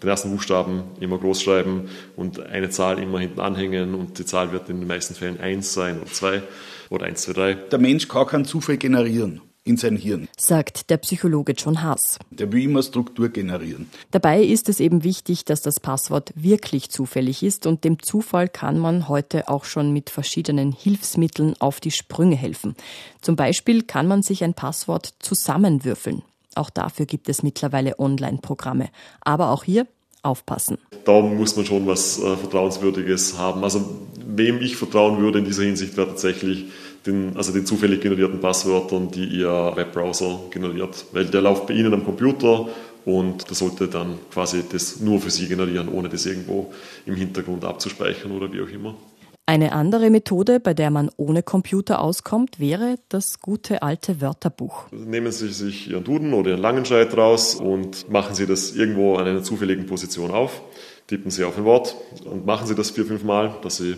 den 0.00 0.08
ersten 0.08 0.30
Buchstaben 0.30 0.84
immer 1.00 1.18
groß 1.18 1.42
schreiben 1.42 1.88
und 2.14 2.38
eine 2.40 2.70
Zahl 2.70 3.00
immer 3.00 3.18
hinten 3.18 3.40
anhängen 3.40 3.94
und 3.94 4.18
die 4.18 4.24
Zahl 4.24 4.52
wird 4.52 4.68
in 4.68 4.78
den 4.78 4.86
meisten 4.86 5.14
Fällen 5.14 5.40
1 5.40 5.74
sein 5.74 6.00
oder 6.00 6.10
2 6.10 6.42
oder 6.90 7.06
1, 7.06 7.22
2, 7.22 7.32
3. 7.32 7.54
Der 7.54 7.78
Mensch 7.80 8.06
kann 8.06 8.26
keinen 8.26 8.44
Zufall 8.44 8.76
generieren 8.76 9.40
in 9.64 9.76
sein 9.76 9.96
Hirn. 9.96 10.28
Sagt 10.36 10.90
der 10.90 10.96
Psychologe 10.98 11.52
John 11.52 11.82
Haas. 11.82 12.18
Der 12.30 12.52
will 12.52 12.64
immer 12.64 12.82
Struktur 12.82 13.28
generieren. 13.28 13.88
Dabei 14.10 14.42
ist 14.42 14.68
es 14.68 14.80
eben 14.80 15.04
wichtig, 15.04 15.44
dass 15.44 15.62
das 15.62 15.78
Passwort 15.78 16.32
wirklich 16.34 16.90
zufällig 16.90 17.42
ist 17.42 17.66
und 17.66 17.84
dem 17.84 18.02
Zufall 18.02 18.48
kann 18.48 18.78
man 18.78 19.08
heute 19.08 19.48
auch 19.48 19.64
schon 19.64 19.92
mit 19.92 20.10
verschiedenen 20.10 20.72
Hilfsmitteln 20.72 21.54
auf 21.60 21.80
die 21.80 21.90
Sprünge 21.90 22.36
helfen. 22.36 22.74
Zum 23.20 23.36
Beispiel 23.36 23.82
kann 23.82 24.08
man 24.08 24.22
sich 24.22 24.42
ein 24.42 24.54
Passwort 24.54 25.14
zusammenwürfeln. 25.20 26.22
Auch 26.54 26.70
dafür 26.70 27.06
gibt 27.06 27.28
es 27.28 27.42
mittlerweile 27.42 27.98
Online-Programme. 27.98 28.90
Aber 29.20 29.50
auch 29.50 29.64
hier 29.64 29.86
aufpassen. 30.22 30.78
Da 31.04 31.20
muss 31.20 31.56
man 31.56 31.66
schon 31.66 31.86
was 31.86 32.18
äh, 32.18 32.36
Vertrauenswürdiges 32.36 33.38
haben. 33.38 33.64
Also 33.64 33.84
wem 34.24 34.60
ich 34.60 34.76
vertrauen 34.76 35.18
würde 35.18 35.38
in 35.38 35.44
dieser 35.44 35.64
Hinsicht 35.64 35.96
wäre 35.96 36.08
tatsächlich 36.08 36.66
den, 37.06 37.36
also 37.36 37.52
den 37.52 37.66
zufällig 37.66 38.00
generierten 38.00 38.40
Passwörtern, 38.40 39.10
die 39.10 39.24
Ihr 39.24 39.72
Webbrowser 39.74 40.40
generiert. 40.50 41.06
Weil 41.12 41.26
der 41.26 41.40
läuft 41.40 41.66
bei 41.66 41.74
Ihnen 41.74 41.92
am 41.94 42.04
Computer 42.04 42.68
und 43.04 43.48
der 43.48 43.56
sollte 43.56 43.88
dann 43.88 44.18
quasi 44.32 44.62
das 44.70 45.00
nur 45.00 45.20
für 45.20 45.30
Sie 45.30 45.48
generieren, 45.48 45.88
ohne 45.88 46.08
das 46.08 46.26
irgendwo 46.26 46.72
im 47.06 47.14
Hintergrund 47.14 47.64
abzuspeichern 47.64 48.32
oder 48.32 48.52
wie 48.52 48.62
auch 48.62 48.68
immer. 48.68 48.94
Eine 49.44 49.72
andere 49.72 50.08
Methode, 50.08 50.60
bei 50.60 50.72
der 50.72 50.90
man 50.90 51.10
ohne 51.16 51.42
Computer 51.42 52.00
auskommt, 52.00 52.60
wäre 52.60 52.94
das 53.08 53.40
gute 53.40 53.82
alte 53.82 54.20
Wörterbuch. 54.20 54.86
Nehmen 54.92 55.32
Sie 55.32 55.48
sich 55.48 55.90
Ihren 55.90 56.04
Duden 56.04 56.32
oder 56.32 56.50
Ihren 56.50 56.60
Langenscheid 56.60 57.16
raus 57.16 57.56
und 57.56 58.08
machen 58.08 58.36
Sie 58.36 58.46
das 58.46 58.76
irgendwo 58.76 59.16
an 59.16 59.26
einer 59.26 59.42
zufälligen 59.42 59.86
Position 59.86 60.30
auf. 60.30 60.62
Tippen 61.08 61.32
Sie 61.32 61.42
auf 61.42 61.58
ein 61.58 61.64
Wort 61.64 61.96
und 62.24 62.46
machen 62.46 62.68
Sie 62.68 62.76
das 62.76 62.92
vier, 62.92 63.04
fünf 63.04 63.24
Mal, 63.24 63.56
dass 63.62 63.78
Sie 63.78 63.96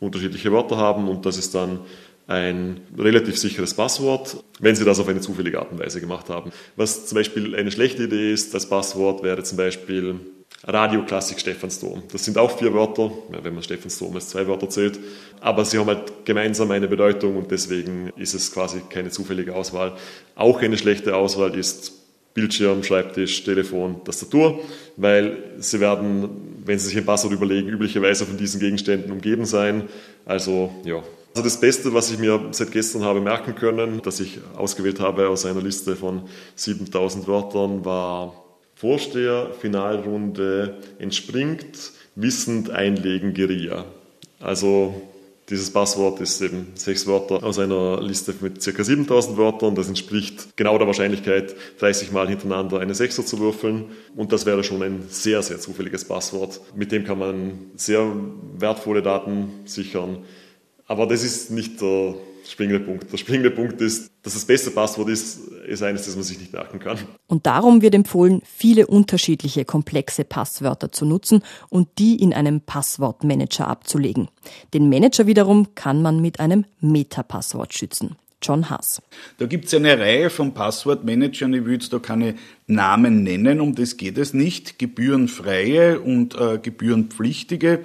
unterschiedliche 0.00 0.50
Wörter 0.50 0.78
haben 0.78 1.08
und 1.08 1.26
das 1.26 1.36
ist 1.36 1.54
dann 1.54 1.80
ein 2.26 2.80
relativ 2.98 3.38
sicheres 3.38 3.74
Passwort, 3.74 4.42
wenn 4.58 4.74
Sie 4.74 4.84
das 4.84 4.98
auf 4.98 5.08
eine 5.08 5.20
zufällige 5.20 5.60
Art 5.60 5.70
und 5.70 5.78
Weise 5.78 6.00
gemacht 6.00 6.28
haben. 6.28 6.50
Was 6.74 7.06
zum 7.06 7.16
Beispiel 7.16 7.54
eine 7.54 7.70
schlechte 7.70 8.04
Idee 8.04 8.32
ist, 8.32 8.52
das 8.52 8.68
Passwort 8.68 9.22
wäre 9.22 9.42
zum 9.44 9.58
Beispiel 9.58 10.16
Radioklassik 10.64 11.38
Stephansdom. 11.38 12.02
Das 12.10 12.24
sind 12.24 12.38
auch 12.38 12.58
vier 12.58 12.74
Wörter, 12.74 13.12
wenn 13.42 13.54
man 13.54 13.62
Stephansdom 13.62 14.14
als 14.14 14.30
zwei 14.30 14.48
Wörter 14.48 14.68
zählt, 14.68 14.98
aber 15.40 15.64
sie 15.64 15.78
haben 15.78 15.86
halt 15.86 16.24
gemeinsam 16.24 16.70
eine 16.72 16.88
Bedeutung 16.88 17.36
und 17.36 17.50
deswegen 17.50 18.10
ist 18.16 18.34
es 18.34 18.52
quasi 18.52 18.80
keine 18.88 19.10
zufällige 19.10 19.54
Auswahl. 19.54 19.92
Auch 20.34 20.60
eine 20.60 20.76
schlechte 20.76 21.14
Auswahl 21.14 21.56
ist 21.56 21.92
Bildschirm, 22.34 22.82
Schreibtisch, 22.82 23.44
Telefon, 23.44 24.04
Tastatur, 24.04 24.60
weil 24.96 25.38
sie 25.58 25.80
werden, 25.80 26.28
wenn 26.64 26.78
sie 26.78 26.88
sich 26.88 26.98
ein 26.98 27.06
Passwort 27.06 27.32
überlegen, 27.32 27.68
üblicherweise 27.68 28.26
von 28.26 28.36
diesen 28.36 28.60
Gegenständen 28.60 29.12
umgeben 29.12 29.46
sein. 29.46 29.84
Also 30.26 30.70
ja, 30.84 31.02
also 31.36 31.44
das 31.44 31.60
Beste, 31.60 31.92
was 31.92 32.10
ich 32.10 32.18
mir 32.18 32.48
seit 32.52 32.72
gestern 32.72 33.04
habe 33.04 33.20
merken 33.20 33.54
können, 33.54 34.00
das 34.02 34.20
ich 34.20 34.38
ausgewählt 34.56 35.00
habe 35.00 35.28
aus 35.28 35.44
einer 35.44 35.60
Liste 35.60 35.94
von 35.94 36.22
7000 36.54 37.28
Wörtern, 37.28 37.84
war 37.84 38.42
Vorsteher, 38.74 39.50
Finalrunde, 39.60 40.78
entspringt, 40.98 41.92
wissend 42.14 42.70
einlegen, 42.70 43.34
Geria. 43.34 43.84
Also 44.40 45.02
dieses 45.50 45.70
Passwort 45.70 46.22
ist 46.22 46.40
eben 46.40 46.68
sechs 46.72 47.06
Wörter 47.06 47.44
aus 47.44 47.58
einer 47.58 48.00
Liste 48.00 48.34
mit 48.40 48.64
ca. 48.64 48.82
7000 48.82 49.36
Wörtern. 49.36 49.74
Das 49.74 49.88
entspricht 49.88 50.56
genau 50.56 50.78
der 50.78 50.86
Wahrscheinlichkeit, 50.86 51.54
30 51.80 52.12
Mal 52.12 52.28
hintereinander 52.28 52.80
eine 52.80 52.94
Sechser 52.94 53.26
zu 53.26 53.38
würfeln. 53.40 53.84
Und 54.16 54.32
das 54.32 54.46
wäre 54.46 54.64
schon 54.64 54.82
ein 54.82 55.04
sehr, 55.10 55.42
sehr 55.42 55.60
zufälliges 55.60 56.06
Passwort. 56.06 56.62
Mit 56.74 56.92
dem 56.92 57.04
kann 57.04 57.18
man 57.18 57.52
sehr 57.76 58.10
wertvolle 58.56 59.02
Daten 59.02 59.50
sichern. 59.66 60.24
Aber 60.86 61.06
das 61.06 61.22
ist 61.22 61.50
nicht 61.50 61.80
der 61.80 62.14
springende 62.48 62.80
Punkt. 62.80 63.12
Der 63.12 63.16
springende 63.16 63.50
Punkt 63.50 63.80
ist, 63.80 64.10
dass 64.22 64.34
das 64.34 64.44
beste 64.44 64.70
Passwort 64.70 65.08
ist, 65.08 65.48
ist 65.66 65.82
eines, 65.82 66.06
das 66.06 66.14
man 66.14 66.24
sich 66.24 66.38
nicht 66.38 66.52
merken 66.52 66.78
kann. 66.78 66.98
Und 67.26 67.46
darum 67.46 67.82
wird 67.82 67.94
empfohlen, 67.94 68.40
viele 68.44 68.86
unterschiedliche 68.86 69.64
komplexe 69.64 70.24
Passwörter 70.24 70.92
zu 70.92 71.04
nutzen 71.04 71.42
und 71.68 71.88
die 71.98 72.16
in 72.16 72.32
einem 72.32 72.60
Passwortmanager 72.60 73.66
abzulegen. 73.66 74.28
Den 74.74 74.88
Manager 74.88 75.26
wiederum 75.26 75.74
kann 75.74 76.02
man 76.02 76.20
mit 76.20 76.40
einem 76.40 76.64
Meta-Passwort 76.80 77.74
schützen. 77.74 78.16
John 78.42 78.68
Haas. 78.70 79.02
Da 79.38 79.46
gibt 79.46 79.64
es 79.64 79.74
eine 79.74 79.98
Reihe 79.98 80.30
von 80.30 80.52
Passwortmanagern, 80.52 81.54
ich 81.54 81.64
will 81.64 81.72
jetzt 81.72 81.92
da 81.92 81.98
keine 81.98 82.34
Namen 82.66 83.22
nennen, 83.22 83.60
um 83.60 83.74
das 83.74 83.96
geht 83.96 84.18
es 84.18 84.34
nicht. 84.34 84.78
Gebührenfreie 84.78 85.98
und 86.00 86.38
äh, 86.38 86.58
gebührenpflichtige. 86.58 87.84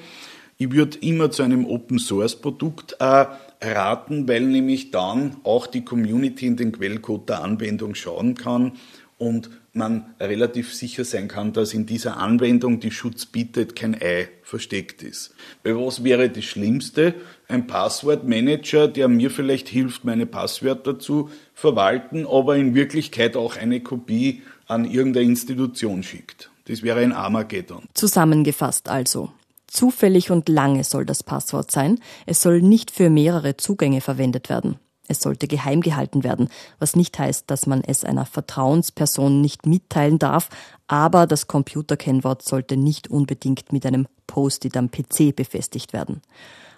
Ich 0.62 0.72
würde 0.72 1.00
immer 1.00 1.32
zu 1.32 1.42
einem 1.42 1.66
Open 1.66 1.98
Source 1.98 2.36
Produkt 2.36 2.96
äh, 3.00 3.26
raten, 3.64 4.28
weil 4.28 4.42
nämlich 4.42 4.92
dann 4.92 5.38
auch 5.42 5.66
die 5.66 5.84
Community 5.84 6.46
in 6.46 6.56
den 6.56 6.72
Quellcode 6.72 7.30
der 7.30 7.42
Anwendung 7.42 7.96
schauen 7.96 8.36
kann 8.36 8.74
und 9.18 9.50
man 9.74 10.14
relativ 10.20 10.72
sicher 10.72 11.04
sein 11.04 11.28
kann, 11.28 11.52
dass 11.52 11.74
in 11.74 11.88
dieser 11.88 12.18
Anwendung, 12.18 12.80
die 12.80 12.92
Schutz 12.92 13.26
bietet, 13.26 13.76
kein 13.76 14.00
Ei 14.00 14.30
versteckt 14.44 15.02
ist. 15.02 15.34
Weil 15.64 15.78
was 15.78 16.04
wäre 16.04 16.30
das 16.30 16.44
Schlimmste? 16.44 17.16
Ein 17.48 17.66
Passwortmanager, 17.66 18.88
der 18.88 19.08
mir 19.08 19.32
vielleicht 19.32 19.68
hilft, 19.68 20.06
meine 20.06 20.28
Passwörter 20.28 21.00
zu 21.00 21.32
verwalten, 21.56 22.28
aber 22.28 22.56
in 22.56 22.76
Wirklichkeit 22.76 23.36
auch 23.36 23.58
eine 23.58 23.80
Kopie 23.80 24.44
an 24.68 24.86
irgendeine 24.86 25.26
Institution 25.26 26.04
schickt. 26.04 26.52
Das 26.66 26.84
wäre 26.84 27.00
ein 27.00 27.14
Armageddon. 27.14 27.86
Zusammengefasst 27.96 28.90
also. 28.90 29.32
Zufällig 29.72 30.32
und 30.32 30.50
lange 30.50 30.84
soll 30.84 31.06
das 31.06 31.24
Passwort 31.24 31.72
sein. 31.72 32.00
Es 32.26 32.42
soll 32.42 32.62
nicht 32.62 32.92
für 32.92 33.10
mehrere 33.10 33.56
Zugänge 33.56 34.02
verwendet 34.02 34.50
werden. 34.50 34.76
Es 35.08 35.22
sollte 35.22 35.48
geheim 35.48 35.80
gehalten 35.80 36.26
werden, 36.26 36.50
was 36.78 36.98
nicht 36.98 37.18
heißt, 37.18 37.50
dass 37.50 37.68
man 37.68 37.82
es 37.82 38.04
einer 38.04 38.26
Vertrauensperson 38.26 39.40
nicht 39.40 39.66
mitteilen 39.66 40.20
darf, 40.20 40.50
aber 40.88 41.26
das 41.26 41.48
Computerkennwort 41.48 42.44
sollte 42.44 42.76
nicht 42.76 43.10
unbedingt 43.10 43.72
mit 43.72 43.86
einem 43.86 44.08
Post-it 44.28 44.76
am 44.76 44.92
PC 44.92 45.34
befestigt 45.34 45.94
werden. 45.94 46.22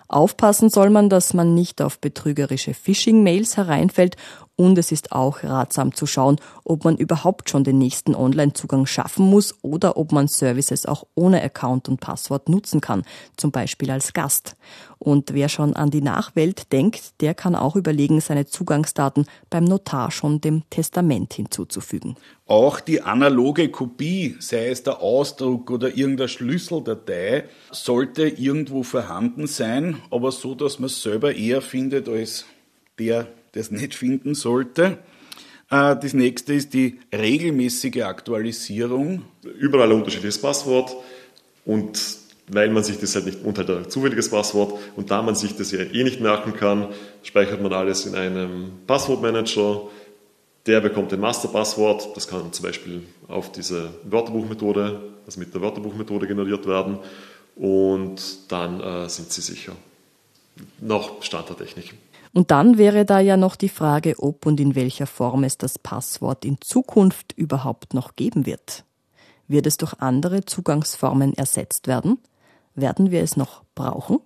Aufpassen 0.08 0.70
soll 0.70 0.92
man, 0.92 1.10
dass 1.10 1.34
man 1.34 1.56
nicht 1.56 1.82
auf 1.82 2.00
betrügerische 2.00 2.76
Phishing-Mails 2.76 3.58
hereinfällt 3.58 4.18
und 4.56 4.78
es 4.78 4.92
ist 4.92 5.12
auch 5.12 5.44
ratsam 5.44 5.94
zu 5.94 6.06
schauen, 6.06 6.38
ob 6.64 6.86
man 6.86 6.98
überhaupt 6.98 7.50
schon 7.50 7.64
den 7.64 7.78
nächsten 7.78 8.16
Online-Zugang 8.16 8.86
schaffen 8.86 9.26
muss 9.26 9.56
oder 9.62 9.98
ob 9.98 10.12
man 10.12 10.28
Services 10.28 10.86
auch 10.86 11.06
ohne 11.16 11.42
Account 11.42 11.90
und 11.90 12.00
Passwort 12.00 12.50
nutzen 12.50 12.80
kann, 12.80 13.04
zum 13.36 13.52
Beispiel 13.52 13.90
als 13.90 14.14
Gast. 14.14 14.56
Und 15.00 15.34
wer 15.34 15.50
schon 15.50 15.76
an 15.76 15.92
die 15.92 16.02
Nachwelt 16.02 16.72
denkt, 16.72 17.22
der 17.22 17.34
kann 17.34 17.56
auch 17.56 17.76
überlegen, 17.76 18.22
seine 18.22 18.46
Zugangsdaten 18.46 19.26
beim 19.50 19.66
Notar 19.66 20.12
schon 20.12 20.40
dem 20.40 20.64
Testament 20.70 21.34
hinzuzufügen. 21.34 22.16
Auch 22.46 22.80
die 22.80 23.02
analoge 23.02 23.70
Kopie, 23.70 24.36
sei 24.40 24.70
es 24.70 24.84
der 24.84 25.02
Ausdruck 25.02 25.72
oder 25.72 25.90
irgendeine 25.90 26.30
Schlüsseldatei, 26.30 27.46
sollte 27.72 28.28
irgendwo 28.28 28.84
vorhanden 28.84 29.48
sein, 29.48 29.98
aber 30.12 30.32
so, 30.32 30.56
dass 30.56 30.80
man 30.80 30.88
es 30.88 31.02
selber 31.02 31.36
eher 31.36 31.62
findet 31.62 32.08
als 32.08 32.46
der, 33.00 33.28
der 33.54 33.62
es 33.62 33.72
nicht 33.72 33.96
finden 33.96 34.36
sollte. 34.36 34.98
Äh, 35.70 35.96
das 35.96 36.14
nächste 36.14 36.54
ist 36.54 36.74
die 36.74 37.00
regelmäßige 37.14 38.04
Aktualisierung. 38.04 39.24
Überall 39.60 39.92
ein 39.92 39.98
unterschiedliches 39.98 40.40
Passwort 40.40 40.96
und 41.66 42.00
weil 42.48 42.70
man 42.70 42.84
sich 42.84 43.00
das 43.00 43.16
halt 43.16 43.26
nicht 43.26 43.44
und 43.44 43.58
halt 43.58 43.70
ein 43.70 43.90
zufälliges 43.90 44.30
Passwort 44.30 44.78
und 44.96 45.12
da 45.12 45.22
man 45.22 45.36
sich 45.36 45.56
das 45.56 45.72
ja 45.72 45.80
eh 45.80 46.04
nicht 46.04 46.20
merken 46.20 46.54
kann, 46.54 46.90
speichert 47.24 47.62
man 47.62 47.74
alles 47.74 48.06
in 48.06 48.16
einem 48.16 48.72
Passwortmanager. 48.86 49.90
Der 50.66 50.80
bekommt 50.80 51.12
ein 51.12 51.20
Masterpasswort, 51.20 52.16
das 52.16 52.28
kann 52.28 52.54
zum 52.54 52.64
Beispiel 52.64 53.04
auf 53.28 53.52
diese 53.52 53.94
Wörterbuchmethode, 54.04 55.02
also 55.26 55.40
mit 55.40 55.54
der 55.54 55.62
Wörterbuchmethode 55.62 56.28
generiert 56.28 56.68
werden 56.68 57.00
und 57.56 58.22
dann 58.50 58.80
äh, 58.80 59.10
sind 59.10 59.32
Sie 59.32 59.42
sicher. 59.42 59.74
Noch 60.80 61.22
Stand 61.24 61.50
der 61.50 61.58
Technik. 61.58 61.96
Und 62.34 62.50
dann 62.50 62.80
wäre 62.80 63.06
da 63.06 63.20
ja 63.20 63.38
noch 63.38 63.56
die 63.56 63.70
Frage, 63.70 64.16
ob 64.18 64.46
und 64.48 64.60
in 64.60 64.76
welcher 64.76 65.06
Form 65.06 65.44
es 65.44 65.58
das 65.58 65.78
Passwort 65.78 66.44
in 66.46 66.60
Zukunft 66.60 67.34
überhaupt 67.36 67.94
noch 67.94 68.16
geben 68.16 68.48
wird. 68.48 68.84
Wird 69.48 69.68
es 69.68 69.78
durch 69.78 69.94
andere 70.00 70.44
Zugangsformen 70.44 71.36
ersetzt 71.36 71.88
werden? 71.88 72.18
Werden 72.74 73.12
wir 73.12 73.22
es 73.22 73.38
noch 73.38 73.62
brauchen? 73.76 74.20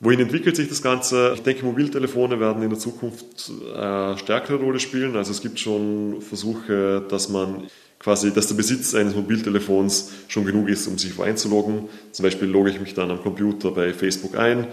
Wohin 0.00 0.20
entwickelt 0.20 0.56
sich 0.56 0.68
das 0.68 0.82
Ganze? 0.82 1.32
Ich 1.34 1.42
denke, 1.42 1.64
Mobiltelefone 1.64 2.38
werden 2.38 2.62
in 2.62 2.70
der 2.70 2.78
Zukunft 2.78 3.52
eine 3.74 4.14
äh, 4.14 4.18
stärkere 4.18 4.58
Rolle 4.58 4.78
spielen. 4.80 5.16
Also 5.16 5.32
es 5.32 5.40
gibt 5.40 5.58
schon 5.58 6.20
Versuche, 6.20 7.04
dass 7.08 7.28
man 7.28 7.66
quasi, 7.98 8.32
dass 8.32 8.46
der 8.46 8.54
Besitz 8.54 8.94
eines 8.94 9.16
Mobiltelefons 9.16 10.12
schon 10.28 10.44
genug 10.44 10.68
ist, 10.68 10.86
um 10.86 10.98
sich 10.98 11.18
einzuloggen. 11.18 11.88
Zum 12.12 12.22
Beispiel 12.22 12.48
logge 12.48 12.70
ich 12.70 12.80
mich 12.80 12.94
dann 12.94 13.10
am 13.10 13.22
Computer 13.22 13.72
bei 13.72 13.92
Facebook 13.92 14.36
ein. 14.36 14.68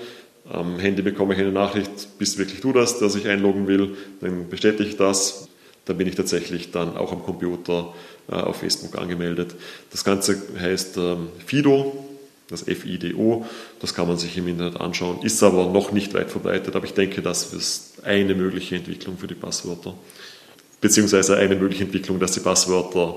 Am 0.49 0.77
Handy 0.77 1.01
bekomme 1.01 1.33
ich 1.33 1.39
eine 1.39 1.51
Nachricht, 1.51 2.19
bist 2.19 2.37
wirklich 2.37 2.61
du 2.61 2.71
das, 2.71 2.99
der 2.99 3.09
sich 3.09 3.27
einloggen 3.27 3.67
will? 3.67 3.97
Dann 4.21 4.47
bestätige 4.47 4.87
ich 4.87 4.97
das. 4.97 5.47
Dann 5.85 5.97
bin 5.97 6.07
ich 6.07 6.15
tatsächlich 6.15 6.71
dann 6.71 6.97
auch 6.97 7.11
am 7.11 7.23
Computer 7.23 7.93
äh, 8.27 8.35
auf 8.35 8.57
Facebook 8.57 8.97
angemeldet. 8.97 9.55
Das 9.91 10.03
Ganze 10.03 10.41
heißt 10.59 10.97
ähm, 10.97 11.29
Fido, 11.45 12.05
das 12.47 12.63
FIDO. 12.63 13.45
Das 13.79 13.93
kann 13.93 14.07
man 14.07 14.17
sich 14.17 14.37
im 14.37 14.47
Internet 14.47 14.79
anschauen, 14.79 15.21
ist 15.23 15.41
aber 15.43 15.65
noch 15.71 15.91
nicht 15.91 16.13
weit 16.13 16.29
verbreitet. 16.29 16.75
Aber 16.75 16.85
ich 16.85 16.93
denke, 16.93 17.21
das 17.21 17.53
ist 17.53 18.03
eine 18.03 18.35
mögliche 18.35 18.75
Entwicklung 18.75 19.17
für 19.17 19.27
die 19.27 19.35
Passwörter. 19.35 19.95
Beziehungsweise 20.81 21.37
eine 21.37 21.55
mögliche 21.55 21.85
Entwicklung, 21.85 22.19
dass 22.19 22.33
die 22.33 22.39
Passwörter 22.39 23.15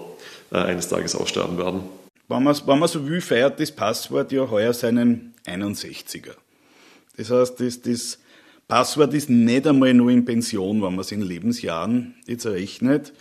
äh, 0.50 0.56
eines 0.56 0.88
Tages 0.88 1.14
aussterben 1.14 1.58
werden. 1.58 1.82
Wenn 2.28 2.42
man, 2.42 2.56
wenn 2.66 2.78
man 2.78 2.88
so 2.88 3.06
will, 3.06 3.20
feiert 3.20 3.58
das 3.60 3.72
Passwort 3.72 4.32
ja 4.32 4.48
heuer 4.50 4.72
seinen 4.72 5.34
61er. 5.46 6.34
Das 7.18 7.31
heißt, 7.31 7.61
das, 7.61 7.83
das 7.83 8.18
Passwort 8.68 9.12
ist 9.12 9.28
nicht 9.28 9.66
einmal 9.66 9.92
nur 9.92 10.11
in 10.11 10.24
Pension, 10.24 10.83
wenn 10.83 10.92
man 10.92 11.00
es 11.00 11.12
in 11.12 11.20
Lebensjahren 11.20 12.14
jetzt 12.26 12.46
rechnet. 12.46 13.12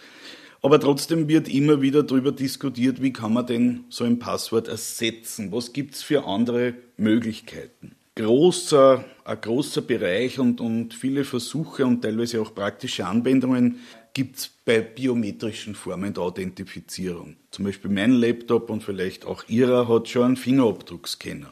Aber 0.62 0.80
trotzdem 0.80 1.28
wird 1.28 1.50
immer 1.50 1.82
wieder 1.82 2.04
darüber 2.04 2.32
diskutiert, 2.32 3.02
wie 3.02 3.14
kann 3.14 3.34
man 3.34 3.48
denn 3.48 3.86
so 3.90 4.04
ein 4.04 4.20
Passwort 4.20 4.68
ersetzen? 4.68 5.52
Was 5.52 5.74
gibt 5.74 5.96
es 5.96 6.04
für 6.04 6.26
andere 6.26 6.76
Möglichkeiten? 6.98 7.96
Großer, 8.16 9.04
ein 9.26 9.42
großer 9.42 9.82
Bereich 9.82 10.40
und, 10.40 10.62
und 10.62 10.94
viele 10.94 11.24
Versuche 11.24 11.86
und 11.86 12.02
teilweise 12.02 12.42
auch 12.42 12.54
praktische 12.54 13.06
Anwendungen 13.06 13.80
gibt 14.14 14.38
es 14.38 14.48
bei 14.48 14.82
biometrischen 14.82 15.76
Formen 15.76 16.14
der 16.14 16.24
Authentifizierung. 16.24 17.38
Zum 17.52 17.66
Beispiel 17.66 17.92
mein 17.92 18.14
Laptop 18.14 18.70
und 18.70 18.84
vielleicht 18.84 19.26
auch 19.26 19.44
Ihrer 19.48 19.88
hat 19.88 20.10
schon 20.10 20.24
einen 20.24 20.38
Fingerabdruckscanner. 20.38 21.52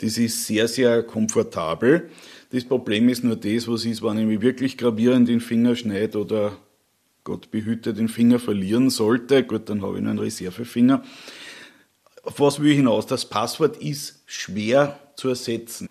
Das 0.00 0.16
ist 0.16 0.46
sehr, 0.46 0.66
sehr 0.66 1.02
komfortabel. 1.02 2.08
Das 2.50 2.64
Problem 2.64 3.08
ist 3.08 3.22
nur 3.22 3.36
das, 3.36 3.68
was 3.68 3.84
ist, 3.84 4.02
wenn 4.02 4.18
ich 4.18 4.26
mich 4.26 4.40
wirklich 4.40 4.78
gravierend 4.78 5.28
den 5.28 5.40
Finger 5.40 5.76
schneide 5.76 6.18
oder 6.18 6.56
Gott 7.22 7.50
behüte 7.50 7.92
den 7.92 8.08
Finger 8.08 8.38
verlieren 8.38 8.88
sollte. 8.88 9.44
Gut, 9.44 9.68
dann 9.68 9.82
habe 9.82 9.98
ich 9.98 10.04
einen 10.04 10.18
Reservefinger. 10.18 11.02
Auf 12.22 12.40
was 12.40 12.60
will 12.60 12.70
ich 12.70 12.76
hinaus? 12.76 13.06
Das 13.06 13.26
Passwort 13.26 13.76
ist 13.76 14.22
schwer 14.26 14.98
zu 15.16 15.28
ersetzen. 15.28 15.88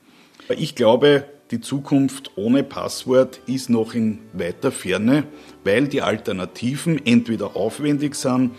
Ich 0.49 0.75
glaube, 0.75 1.25
die 1.51 1.61
Zukunft 1.61 2.31
ohne 2.35 2.63
Passwort 2.63 3.41
ist 3.45 3.69
noch 3.69 3.93
in 3.93 4.19
weiter 4.33 4.71
Ferne, 4.71 5.25
weil 5.63 5.87
die 5.87 6.01
Alternativen 6.01 7.03
entweder 7.05 7.55
aufwendig 7.55 8.15
sind 8.15 8.51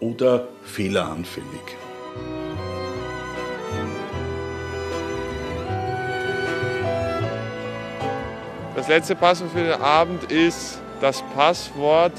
oder 0.00 0.48
fehleranfällig. 0.62 1.76
Das 8.76 8.88
letzte 8.88 9.16
Passwort 9.16 9.52
für 9.52 9.64
den 9.64 9.80
Abend 9.80 10.30
ist 10.30 10.78
das 11.00 11.22
Passwort 11.34 12.12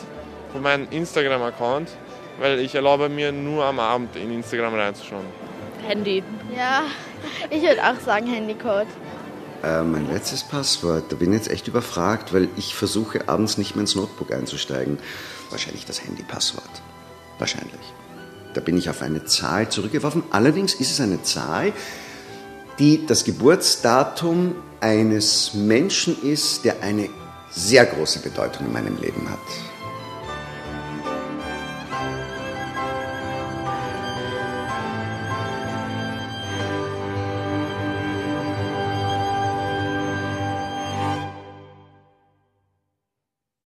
von 0.52 0.64
meinem 0.64 0.88
Instagram-Account, 0.90 1.88
weil 2.40 2.60
ich 2.60 2.74
erlaube 2.74 3.10
mir 3.10 3.32
nur 3.32 3.64
am 3.64 3.80
Abend 3.80 4.16
in 4.16 4.32
Instagram 4.32 4.74
reinzuschauen. 4.74 5.26
Handy. 5.88 6.24
Ja, 6.56 6.82
ich 7.52 7.62
würde 7.62 7.80
auch 7.84 8.04
sagen 8.04 8.26
Handycode. 8.26 8.88
Äh, 9.64 9.84
mein 9.84 10.12
letztes 10.12 10.44
Passwort, 10.44 11.12
da 11.12 11.16
bin 11.16 11.32
ich 11.32 11.38
jetzt 11.38 11.52
echt 11.52 11.68
überfragt, 11.68 12.34
weil 12.34 12.50
ich 12.58 12.74
versuche 12.74 13.30
abends 13.30 13.60
nicht 13.60 13.76
mehr 13.76 13.82
ins 13.82 13.94
Notebook 13.94 14.34
einzusteigen. 14.34 14.98
Wahrscheinlich 15.52 15.86
das 15.86 16.04
Handypasswort. 16.04 16.82
Wahrscheinlich. 17.38 17.94
Da 18.56 18.62
bin 18.62 18.80
ich 18.80 18.90
auf 18.90 19.04
eine 19.04 19.26
Zahl 19.26 19.70
zurückgeworfen. 19.70 20.24
Allerdings 20.32 20.74
ist 20.74 20.90
es 20.90 21.00
eine 21.02 21.22
Zahl, 21.22 21.72
die 22.80 23.06
das 23.06 23.24
Geburtsdatum 23.24 24.56
eines 24.80 25.54
Menschen 25.54 26.22
ist, 26.24 26.66
der 26.66 26.82
eine 26.82 27.10
sehr 27.50 27.86
große 27.86 28.20
Bedeutung 28.20 28.68
in 28.68 28.74
meinem 28.74 28.98
Leben 29.02 29.28
hat. 29.30 29.40